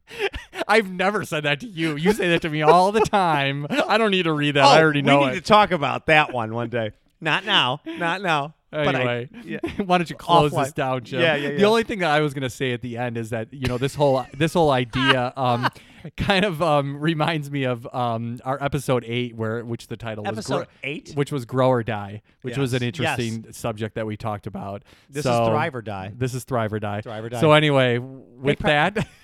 I've 0.68 0.90
never 0.90 1.24
said 1.24 1.44
that 1.44 1.60
to 1.60 1.66
you. 1.66 1.96
You 1.96 2.12
say 2.12 2.28
that 2.28 2.42
to 2.42 2.50
me 2.50 2.62
all 2.62 2.92
the 2.92 3.00
time. 3.00 3.66
I 3.70 3.98
don't 3.98 4.10
need 4.10 4.24
to 4.24 4.32
read 4.32 4.56
that. 4.56 4.64
I 4.64 4.80
already 4.82 5.02
know 5.02 5.18
Oh, 5.18 5.20
we 5.20 5.26
need 5.32 5.36
it. 5.38 5.40
to 5.44 5.46
talk 5.46 5.70
about 5.70 6.06
that 6.06 6.32
one 6.32 6.54
one 6.54 6.68
day. 6.70 6.92
Not 7.20 7.44
now. 7.44 7.80
Not 7.86 8.22
now. 8.22 8.54
But 8.70 8.96
I- 8.96 9.00
Anyway, 9.00 9.28
yeah. 9.44 9.58
why 9.84 9.98
don't 9.98 10.10
you 10.10 10.16
close 10.16 10.50
Offline. 10.52 10.64
this 10.64 10.72
down, 10.72 11.04
Jim? 11.04 11.20
Yeah, 11.20 11.36
yeah, 11.36 11.50
yeah. 11.50 11.58
The 11.58 11.64
only 11.64 11.84
thing 11.84 12.00
that 12.00 12.10
I 12.10 12.18
was 12.20 12.34
going 12.34 12.42
to 12.42 12.50
say 12.50 12.72
at 12.72 12.82
the 12.82 12.96
end 12.98 13.16
is 13.16 13.30
that 13.30 13.52
you 13.54 13.68
know 13.68 13.78
this 13.78 13.94
whole 13.94 14.26
this 14.36 14.52
whole 14.54 14.72
idea 14.72 15.32
um, 15.36 15.68
kind 16.16 16.44
of 16.44 16.60
um, 16.60 16.98
reminds 17.00 17.52
me 17.52 17.62
of 17.62 17.86
um, 17.94 18.40
our 18.44 18.60
episode 18.60 19.04
eight, 19.06 19.36
where 19.36 19.64
which 19.64 19.86
the 19.86 19.96
title 19.96 20.24
was 20.24 20.32
Episode 20.32 20.66
eight? 20.82 21.12
which 21.14 21.30
was 21.30 21.44
grow 21.44 21.68
or 21.68 21.84
die, 21.84 22.20
which 22.42 22.58
was 22.58 22.72
an 22.74 22.82
Yes, 22.82 22.98
yes. 22.98 23.18
interesting 23.20 23.52
subject 23.52 23.94
that 23.94 24.06
we 24.08 24.16
talked 24.16 24.48
about. 24.48 24.82
This 25.08 25.18
is 25.24 25.30
So, 25.30 25.46
Thrive 25.46 25.76
or 25.76 25.82
Die. 25.82 26.12
This 26.16 26.34
is 26.34 26.42
thrive 26.42 26.72
or 26.72 26.80
die. 26.80 27.00
Thrive 27.00 27.22
or 27.24 27.28
Die. 27.28 27.40
So 27.40 27.52
anyway, 27.52 27.98
with 27.98 28.58
that, 28.58 29.06